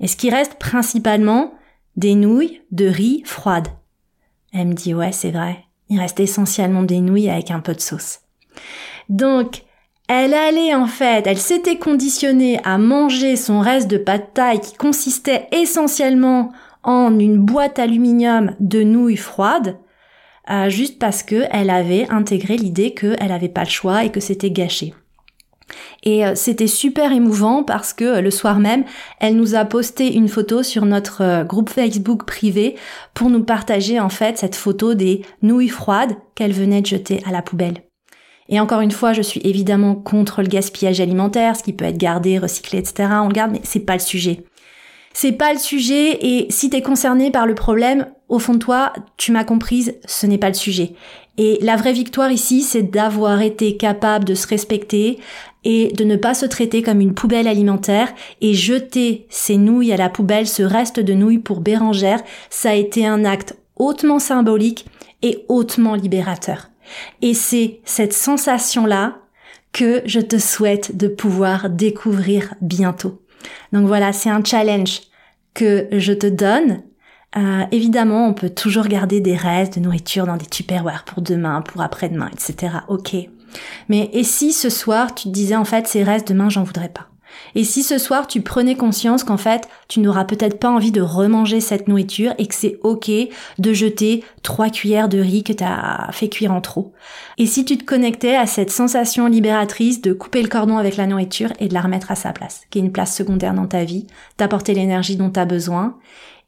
Est-ce 0.00 0.16
qu'il 0.16 0.34
reste 0.34 0.54
principalement 0.54 1.54
des 1.96 2.14
nouilles 2.14 2.62
de 2.70 2.86
riz 2.86 3.22
froides? 3.24 3.68
Elle 4.52 4.68
me 4.68 4.74
dit 4.74 4.94
ouais, 4.94 5.12
c'est 5.12 5.32
vrai. 5.32 5.64
Il 5.88 5.98
reste 5.98 6.20
essentiellement 6.20 6.82
des 6.82 7.00
nouilles 7.00 7.30
avec 7.30 7.50
un 7.50 7.60
peu 7.60 7.74
de 7.74 7.80
sauce. 7.80 8.20
Donc, 9.08 9.62
elle 10.08 10.34
allait 10.34 10.74
en 10.74 10.86
fait, 10.86 11.26
elle 11.26 11.38
s'était 11.38 11.78
conditionnée 11.78 12.60
à 12.64 12.78
manger 12.78 13.36
son 13.36 13.60
reste 13.60 13.88
de 13.88 13.98
pâte 13.98 14.32
taille 14.34 14.60
qui 14.60 14.74
consistait 14.74 15.48
essentiellement 15.52 16.52
en 16.82 17.18
une 17.18 17.38
boîte 17.38 17.78
aluminium 17.78 18.54
de 18.60 18.82
nouilles 18.82 19.16
froides, 19.16 19.78
euh, 20.50 20.70
juste 20.70 20.98
parce 20.98 21.22
que 21.22 21.44
elle 21.50 21.68
avait 21.68 22.08
intégré 22.08 22.56
l'idée 22.56 22.94
qu'elle 22.94 23.28
n'avait 23.28 23.50
pas 23.50 23.64
le 23.64 23.68
choix 23.68 24.04
et 24.04 24.10
que 24.10 24.20
c'était 24.20 24.50
gâché. 24.50 24.94
Et 26.02 26.24
euh, 26.24 26.34
c'était 26.34 26.66
super 26.66 27.12
émouvant 27.12 27.62
parce 27.62 27.92
que 27.92 28.04
euh, 28.04 28.20
le 28.20 28.30
soir 28.30 28.58
même, 28.58 28.84
elle 29.20 29.36
nous 29.36 29.54
a 29.54 29.64
posté 29.64 30.14
une 30.14 30.28
photo 30.28 30.62
sur 30.62 30.84
notre 30.84 31.22
euh, 31.22 31.44
groupe 31.44 31.70
Facebook 31.70 32.24
privé 32.24 32.76
pour 33.14 33.30
nous 33.30 33.44
partager 33.44 34.00
en 34.00 34.08
fait 34.08 34.38
cette 34.38 34.56
photo 34.56 34.94
des 34.94 35.22
nouilles 35.42 35.68
froides 35.68 36.16
qu'elle 36.34 36.52
venait 36.52 36.80
de 36.80 36.86
jeter 36.86 37.22
à 37.26 37.32
la 37.32 37.42
poubelle. 37.42 37.82
Et 38.48 38.60
encore 38.60 38.80
une 38.80 38.90
fois, 38.90 39.12
je 39.12 39.22
suis 39.22 39.40
évidemment 39.44 39.94
contre 39.94 40.40
le 40.42 40.48
gaspillage 40.48 41.00
alimentaire, 41.00 41.56
ce 41.56 41.62
qui 41.62 41.74
peut 41.74 41.84
être 41.84 41.98
gardé, 41.98 42.38
recyclé, 42.38 42.78
etc. 42.78 43.10
On 43.22 43.28
le 43.28 43.34
garde, 43.34 43.52
mais 43.52 43.60
c'est 43.62 43.80
pas 43.80 43.94
le 43.94 43.98
sujet. 44.00 44.44
C'est 45.12 45.32
pas 45.32 45.52
le 45.52 45.58
sujet 45.58 46.18
et 46.24 46.46
si 46.50 46.70
t'es 46.70 46.80
concerné 46.80 47.30
par 47.30 47.46
le 47.46 47.54
problème, 47.54 48.06
au 48.28 48.38
fond 48.38 48.54
de 48.54 48.58
toi, 48.58 48.92
tu 49.16 49.32
m'as 49.32 49.44
comprise, 49.44 49.94
ce 50.06 50.26
n'est 50.26 50.38
pas 50.38 50.48
le 50.48 50.54
sujet. 50.54 50.92
Et 51.38 51.58
la 51.62 51.76
vraie 51.76 51.92
victoire 51.92 52.32
ici, 52.32 52.62
c'est 52.62 52.82
d'avoir 52.82 53.40
été 53.40 53.76
capable 53.76 54.24
de 54.24 54.34
se 54.34 54.48
respecter 54.48 55.18
et 55.64 55.92
de 55.92 56.04
ne 56.04 56.16
pas 56.16 56.34
se 56.34 56.46
traiter 56.46 56.82
comme 56.82 57.00
une 57.00 57.14
poubelle 57.14 57.46
alimentaire 57.46 58.12
et 58.40 58.54
jeter 58.54 59.26
ces 59.30 59.56
nouilles 59.56 59.92
à 59.92 59.96
la 59.96 60.08
poubelle, 60.08 60.48
ce 60.48 60.64
reste 60.64 60.98
de 60.98 61.14
nouilles 61.14 61.38
pour 61.38 61.60
Bérangère, 61.60 62.22
ça 62.50 62.70
a 62.70 62.74
été 62.74 63.06
un 63.06 63.24
acte 63.24 63.56
hautement 63.76 64.18
symbolique 64.18 64.86
et 65.22 65.44
hautement 65.48 65.94
libérateur. 65.94 66.70
Et 67.22 67.34
c'est 67.34 67.80
cette 67.84 68.12
sensation-là 68.12 69.18
que 69.72 70.02
je 70.06 70.20
te 70.20 70.38
souhaite 70.38 70.96
de 70.96 71.06
pouvoir 71.06 71.70
découvrir 71.70 72.54
bientôt. 72.60 73.22
Donc 73.72 73.86
voilà, 73.86 74.12
c'est 74.12 74.30
un 74.30 74.42
challenge 74.42 75.02
que 75.54 75.86
je 75.92 76.12
te 76.12 76.26
donne 76.26 76.82
euh, 77.36 77.64
évidemment, 77.72 78.26
on 78.26 78.32
peut 78.32 78.50
toujours 78.50 78.86
garder 78.86 79.20
des 79.20 79.36
restes 79.36 79.78
de 79.78 79.84
nourriture 79.84 80.26
dans 80.26 80.36
des 80.36 80.46
tupperwares 80.46 81.04
pour 81.04 81.22
demain, 81.22 81.60
pour 81.60 81.82
après-demain, 81.82 82.30
etc. 82.32 82.78
Ok. 82.88 83.14
Mais 83.88 84.10
et 84.12 84.24
si 84.24 84.52
ce 84.52 84.70
soir 84.70 85.14
tu 85.14 85.24
te 85.24 85.32
disais 85.32 85.56
en 85.56 85.64
fait 85.64 85.86
ces 85.86 86.02
restes 86.02 86.28
demain 86.28 86.48
j'en 86.50 86.64
voudrais 86.64 86.90
pas? 86.90 87.08
Et 87.54 87.64
si 87.64 87.82
ce 87.82 87.98
soir 87.98 88.26
tu 88.26 88.40
prenais 88.42 88.74
conscience 88.74 89.24
qu'en 89.24 89.36
fait 89.36 89.68
tu 89.88 90.00
n'auras 90.00 90.24
peut-être 90.24 90.58
pas 90.58 90.70
envie 90.70 90.92
de 90.92 91.00
remanger 91.00 91.60
cette 91.60 91.88
nourriture 91.88 92.34
et 92.38 92.46
que 92.46 92.54
c'est 92.54 92.78
ok 92.82 93.10
de 93.58 93.72
jeter 93.72 94.22
trois 94.42 94.70
cuillères 94.70 95.08
de 95.08 95.18
riz 95.18 95.44
que 95.44 95.52
t'as 95.52 96.10
fait 96.12 96.28
cuire 96.28 96.52
en 96.52 96.60
trop? 96.60 96.92
Et 97.36 97.46
si 97.46 97.64
tu 97.64 97.78
te 97.78 97.84
connectais 97.84 98.36
à 98.36 98.46
cette 98.46 98.70
sensation 98.70 99.26
libératrice 99.26 100.02
de 100.02 100.12
couper 100.12 100.42
le 100.42 100.48
cordon 100.48 100.76
avec 100.78 100.96
la 100.96 101.06
nourriture 101.06 101.52
et 101.58 101.68
de 101.68 101.74
la 101.74 101.82
remettre 101.82 102.10
à 102.10 102.16
sa 102.16 102.32
place, 102.32 102.62
qui 102.70 102.78
est 102.78 102.82
une 102.82 102.92
place 102.92 103.16
secondaire 103.16 103.54
dans 103.54 103.66
ta 103.66 103.84
vie, 103.84 104.06
d'apporter 104.36 104.74
l'énergie 104.74 105.16
dont 105.16 105.30
tu 105.30 105.40
as 105.40 105.46
besoin 105.46 105.96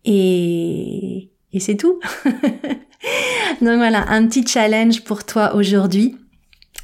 et, 0.04 1.30
et 1.52 1.60
c'est 1.60 1.76
tout. 1.76 2.00
Donc 3.60 3.76
voilà, 3.76 4.04
un 4.08 4.26
petit 4.26 4.46
challenge 4.46 5.02
pour 5.02 5.24
toi 5.24 5.54
aujourd'hui. 5.54 6.16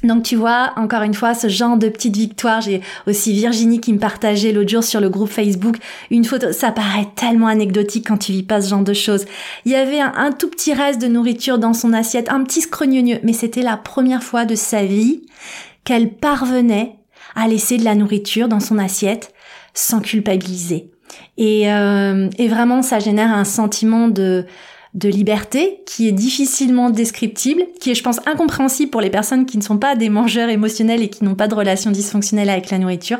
Donc 0.03 0.23
tu 0.23 0.35
vois, 0.35 0.73
encore 0.75 1.01
une 1.01 1.15
fois, 1.15 1.33
ce 1.33 1.49
genre 1.49 1.75
de 1.75 1.89
petite 1.89 2.15
victoire, 2.15 2.61
j'ai 2.61 2.81
aussi 3.07 3.33
Virginie 3.33 3.81
qui 3.81 3.91
me 3.93 3.97
partageait 3.97 4.51
l'autre 4.51 4.69
jour 4.69 4.83
sur 4.83 5.01
le 5.01 5.09
groupe 5.09 5.29
Facebook 5.29 5.77
une 6.11 6.23
photo, 6.23 6.51
ça 6.51 6.71
paraît 6.71 7.07
tellement 7.15 7.47
anecdotique 7.47 8.07
quand 8.07 8.17
tu 8.17 8.31
vis 8.31 8.43
pas 8.43 8.61
ce 8.61 8.69
genre 8.69 8.83
de 8.83 8.93
choses. 8.93 9.25
Il 9.65 9.71
y 9.71 9.75
avait 9.75 9.99
un, 9.99 10.31
tout 10.31 10.49
petit 10.49 10.73
reste 10.73 11.01
de 11.01 11.07
nourriture 11.07 11.57
dans 11.57 11.73
son 11.73 11.93
assiette, 11.93 12.29
un 12.29 12.43
petit 12.43 12.61
scrogneux, 12.61 13.19
mais 13.23 13.33
c'était 13.33 13.63
la 13.63 13.75
première 13.75 14.23
fois 14.23 14.45
de 14.45 14.53
sa 14.53 14.85
vie 14.85 15.23
qu'elle 15.83 16.13
parvenait 16.13 16.95
à 17.35 17.47
laisser 17.47 17.77
de 17.77 17.83
la 17.83 17.95
nourriture 17.95 18.47
dans 18.47 18.59
son 18.59 18.77
assiette 18.77 19.33
sans 19.73 19.99
culpabiliser. 19.99 20.91
Et, 21.37 21.71
euh, 21.71 22.29
et 22.37 22.47
vraiment, 22.47 22.81
ça 22.81 22.99
génère 22.99 23.31
un 23.31 23.43
sentiment 23.43 24.07
de, 24.07 24.45
de 24.93 25.09
liberté 25.09 25.81
qui 25.85 26.07
est 26.07 26.11
difficilement 26.11 26.89
descriptible, 26.89 27.63
qui 27.79 27.91
est, 27.91 27.95
je 27.95 28.03
pense, 28.03 28.19
incompréhensible 28.25 28.89
pour 28.89 29.01
les 29.01 29.09
personnes 29.09 29.45
qui 29.45 29.57
ne 29.57 29.63
sont 29.63 29.77
pas 29.77 29.95
des 29.95 30.09
mangeurs 30.09 30.49
émotionnels 30.49 31.03
et 31.03 31.09
qui 31.09 31.23
n'ont 31.23 31.35
pas 31.35 31.47
de 31.47 31.55
relation 31.55 31.91
dysfonctionnelle 31.91 32.49
avec 32.49 32.71
la 32.71 32.79
nourriture. 32.79 33.19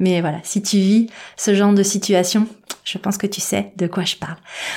Mais 0.00 0.20
voilà, 0.20 0.38
si 0.42 0.62
tu 0.62 0.78
vis 0.78 1.08
ce 1.36 1.54
genre 1.54 1.74
de 1.74 1.82
situation, 1.82 2.46
je 2.90 2.96
pense 2.96 3.18
que 3.18 3.26
tu 3.26 3.40
sais 3.40 3.72
de 3.76 3.86
quoi 3.86 4.04
je 4.04 4.16
parle. 4.16 4.36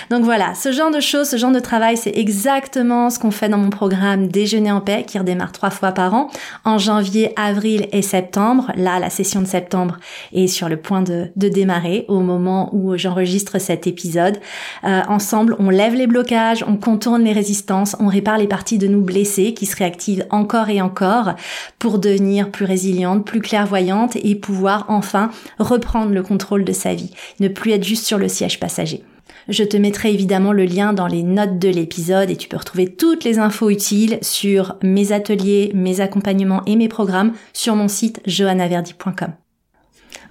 Donc 0.09 0.25
voilà, 0.25 0.53
ce 0.53 0.73
genre 0.73 0.91
de 0.91 0.99
choses, 0.99 1.29
ce 1.29 1.37
genre 1.37 1.51
de 1.51 1.59
travail, 1.59 1.95
c'est 1.95 2.17
exactement 2.17 3.09
ce 3.09 3.19
qu'on 3.19 3.31
fait 3.31 3.47
dans 3.47 3.57
mon 3.57 3.69
programme 3.69 4.27
Déjeuner 4.27 4.71
en 4.71 4.81
paix 4.81 5.05
qui 5.07 5.17
redémarre 5.17 5.53
trois 5.53 5.69
fois 5.69 5.93
par 5.93 6.13
an 6.13 6.29
en 6.65 6.77
janvier, 6.77 7.31
avril 7.37 7.87
et 7.93 8.01
septembre. 8.01 8.71
Là, 8.75 8.99
la 8.99 9.09
session 9.09 9.41
de 9.41 9.47
septembre 9.47 9.97
est 10.33 10.47
sur 10.47 10.67
le 10.67 10.75
point 10.75 11.01
de, 11.01 11.31
démarrer 11.35 12.05
au 12.07 12.19
moment 12.19 12.69
où 12.73 12.97
j'enregistre 12.97 13.59
cet 13.59 13.87
épisode. 13.87 14.39
Euh, 14.83 15.01
ensemble, 15.07 15.55
on 15.59 15.69
lève 15.69 15.95
les 15.95 16.07
blocages, 16.07 16.63
on 16.67 16.77
contourne 16.77 17.23
les 17.23 17.33
résistances, 17.33 17.95
on 17.99 18.07
répare 18.07 18.37
les 18.37 18.47
parties 18.47 18.77
de 18.77 18.87
nous 18.87 19.01
blessées 19.01 19.53
qui 19.53 19.65
se 19.65 19.75
réactivent 19.75 20.25
encore 20.29 20.69
et 20.69 20.81
encore 20.81 21.33
pour 21.79 21.99
devenir 21.99 22.51
plus 22.51 22.65
résiliente, 22.65 23.25
plus 23.25 23.41
clairvoyante 23.41 24.17
et 24.17 24.35
pouvoir 24.35 24.85
enfin 24.87 25.29
reprendre 25.59 26.11
le 26.11 26.23
contrôle 26.23 26.63
de 26.63 26.73
sa 26.73 26.93
vie. 26.93 27.11
Ne 27.39 27.47
plus 27.47 27.71
être 27.71 27.83
juste 27.83 28.00
sur 28.01 28.17
le 28.17 28.27
siège 28.27 28.59
passager. 28.59 29.03
Je 29.47 29.63
te 29.63 29.77
mettrai 29.77 30.13
évidemment 30.13 30.51
le 30.51 30.65
lien 30.65 30.93
dans 30.93 31.07
les 31.07 31.23
notes 31.23 31.59
de 31.59 31.69
l'épisode 31.69 32.29
et 32.29 32.35
tu 32.35 32.47
peux 32.47 32.57
retrouver 32.57 32.87
toutes 32.87 33.23
les 33.23 33.39
infos 33.39 33.69
utiles 33.69 34.19
sur 34.21 34.75
mes 34.83 35.11
ateliers, 35.11 35.71
mes 35.73 35.99
accompagnements 36.01 36.61
et 36.65 36.75
mes 36.75 36.89
programmes 36.89 37.33
sur 37.53 37.75
mon 37.75 37.87
site 37.87 38.21
johannaverdi.com. 38.25 39.33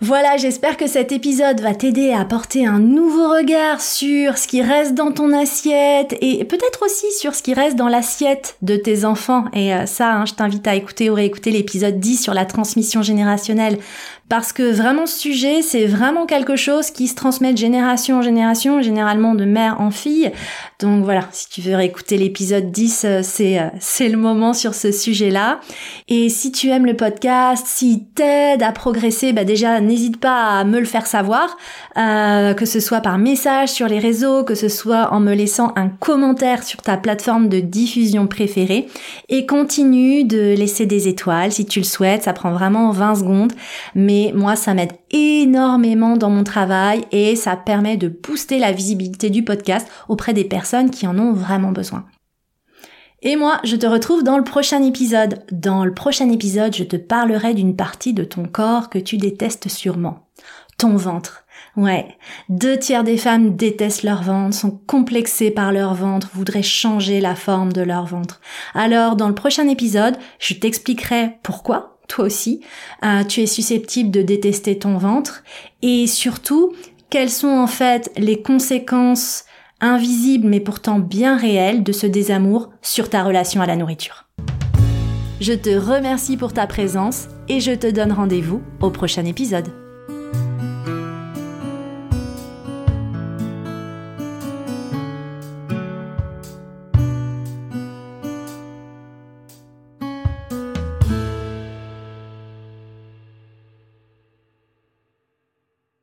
Voilà, 0.03 0.39
j'espère 0.39 0.79
que 0.79 0.87
cet 0.87 1.13
épisode 1.13 1.61
va 1.61 1.75
t'aider 1.75 2.11
à 2.13 2.21
apporter 2.21 2.67
un 2.67 2.79
nouveau 2.79 3.29
regard 3.29 3.83
sur 3.83 4.39
ce 4.39 4.49
qui 4.49 4.63
reste 4.63 4.95
dans 4.95 5.13
ton 5.13 5.31
assiette 5.35 6.17
et 6.23 6.43
peut-être 6.47 6.83
aussi 6.83 7.05
sur 7.19 7.35
ce 7.35 7.43
qui 7.43 7.53
reste 7.53 7.77
dans 7.77 7.89
l'assiette 7.89 8.57
de 8.63 8.77
tes 8.77 9.05
enfants. 9.05 9.45
Et 9.53 9.75
euh, 9.75 9.85
ça, 9.85 10.15
hein, 10.15 10.25
je 10.25 10.33
t'invite 10.33 10.67
à 10.67 10.75
écouter 10.75 11.11
ou 11.11 11.15
réécouter 11.15 11.51
l'épisode 11.51 12.01
10 12.01 12.17
sur 12.17 12.33
la 12.33 12.47
transmission 12.47 13.03
générationnelle 13.03 13.77
parce 14.31 14.53
que 14.53 14.73
vraiment 14.73 15.07
ce 15.07 15.19
sujet, 15.19 15.61
c'est 15.61 15.87
vraiment 15.87 16.25
quelque 16.25 16.55
chose 16.55 16.93
qui 16.93 17.09
se 17.09 17.17
transmet 17.17 17.53
de 17.53 17.59
génération 17.59 18.19
en 18.19 18.23
génération, 18.23 18.81
généralement 18.81 19.35
de 19.35 19.45
mère 19.45 19.81
en 19.81 19.91
fille. 19.91 20.31
Donc 20.79 21.05
voilà, 21.05 21.25
si 21.33 21.49
tu 21.49 21.61
veux 21.61 21.75
réécouter 21.75 22.17
l'épisode 22.17 22.71
10, 22.71 23.03
euh, 23.05 23.21
c'est 23.25 23.59
euh, 23.59 23.65
c'est 23.81 24.09
le 24.09 24.17
moment 24.17 24.53
sur 24.53 24.75
ce 24.75 24.93
sujet-là. 24.93 25.59
Et 26.07 26.29
si 26.29 26.53
tu 26.53 26.69
aimes 26.69 26.87
le 26.87 26.95
podcast, 26.95 27.67
s'il 27.67 28.05
t'aide 28.07 28.63
à 28.63 28.71
progresser, 28.71 29.33
bah 29.33 29.45
déjà 29.45 29.81
n'hésite 29.81 30.21
pas 30.21 30.61
à 30.61 30.65
me 30.65 30.79
le 30.79 30.87
faire 30.87 31.07
savoir, 31.07 31.57
euh, 31.99 32.55
que 32.55 32.67
ce 32.67 32.79
soit 32.79 33.01
par 33.01 33.19
message 33.19 33.71
sur 33.71 33.89
les 33.89 33.99
réseaux, 33.99 34.45
que 34.45 34.55
ce 34.55 34.69
soit 34.69 35.13
en 35.13 35.19
me 35.19 35.35
laissant 35.35 35.73
un 35.75 35.89
commentaire 35.89 36.63
sur 36.63 36.83
ta 36.83 36.97
plateforme 36.97 37.49
de 37.49 37.59
diffusion 37.59 38.29
préférée. 38.29 38.87
Et 39.29 39.45
continue 39.45 40.23
de 40.23 40.55
laisser 40.55 40.87
des 40.87 41.09
étoiles 41.09 41.51
si 41.51 41.67
tu 41.67 41.81
le 41.81 41.85
souhaites, 41.85 42.23
ça 42.23 42.33
prend 42.33 42.53
vraiment 42.53 42.93
20 42.93 43.17
secondes. 43.17 43.53
Mais 44.21 44.33
moi, 44.33 44.55
ça 44.55 44.75
m'aide 44.75 44.93
énormément 45.11 46.17
dans 46.17 46.31
mon 46.31 46.45
travail 46.45 47.05
et 47.11 47.37
ça 47.37 47.57
permet 47.57 47.97
de 47.97 48.09
booster 48.09 48.59
la 48.59 48.73
visibilité 48.73 49.31
du 49.31 49.45
podcast 49.45 49.89
auprès 50.09 50.35
des 50.35 50.45
personnes 50.45 50.91
qui 50.91 51.07
en 51.07 51.19
ont 51.19 51.33
vraiment 51.33 51.73
besoin. 51.73 52.05
Et 53.23 53.37
moi, 53.37 53.61
je 53.65 53.77
te 53.77 53.87
retrouve 53.87 54.23
dans 54.23 54.37
le 54.37 54.45
prochain 54.45 54.83
épisode. 54.83 55.45
Dans 55.53 55.85
le 55.85 55.95
prochain 55.95 56.31
épisode, 56.31 56.75
je 56.75 56.85
te 56.85 56.97
parlerai 56.97 57.55
d'une 57.55 57.77
partie 57.77 58.13
de 58.13 58.25
ton 58.25 58.45
corps 58.45 58.91
que 58.91 58.99
tu 58.99 59.17
détestes 59.17 59.69
sûrement. 59.69 60.29
Ton 60.77 60.97
ventre. 60.97 61.45
Ouais, 61.77 62.17
deux 62.49 62.79
tiers 62.79 63.05
des 63.05 63.17
femmes 63.17 63.57
détestent 63.57 64.03
leur 64.03 64.23
ventre, 64.23 64.57
sont 64.57 64.81
complexées 64.87 65.51
par 65.51 65.73
leur 65.73 65.95
ventre, 65.95 66.29
voudraient 66.35 66.63
changer 66.63 67.21
la 67.21 67.35
forme 67.35 67.73
de 67.73 67.83
leur 67.83 68.07
ventre. 68.07 68.41
Alors, 68.75 69.17
dans 69.17 69.29
le 69.29 69.35
prochain 69.35 69.69
épisode, 69.69 70.17
je 70.39 70.55
t'expliquerai 70.55 71.39
pourquoi, 71.43 72.00
toi 72.11 72.27
aussi, 72.27 72.61
euh, 73.05 73.25
tu 73.25 73.41
es 73.41 73.47
susceptible 73.47 74.11
de 74.11 74.23
détester 74.23 74.79
ton 74.79 74.99
ventre 74.99 75.43
et 75.81 76.07
surtout 76.07 76.75
quelles 77.09 77.31
sont 77.31 77.49
en 77.49 77.67
fait 77.67 78.11
les 78.17 78.43
conséquences 78.43 79.45
invisibles 79.81 80.49
mais 80.49 80.61
pourtant 80.61 80.99
bien 80.99 81.37
réelles 81.37 81.83
de 81.83 81.93
ce 81.93 82.07
désamour 82.07 82.71
sur 82.83 83.09
ta 83.09 83.23
relation 83.23 83.63
à 83.63 83.67
la 83.67 83.77
nourriture? 83.77 84.27
Je 85.41 85.55
te 85.55 85.71
remercie 85.71 86.37
pour 86.37 86.53
ta 86.53 86.67
présence 86.67 87.29
et 87.49 87.61
je 87.61 87.73
te 87.73 87.91
donne 87.91 88.13
rendez-vous 88.13 88.61
au 88.81 88.91
prochain 88.91 89.25
épisode. 89.25 89.80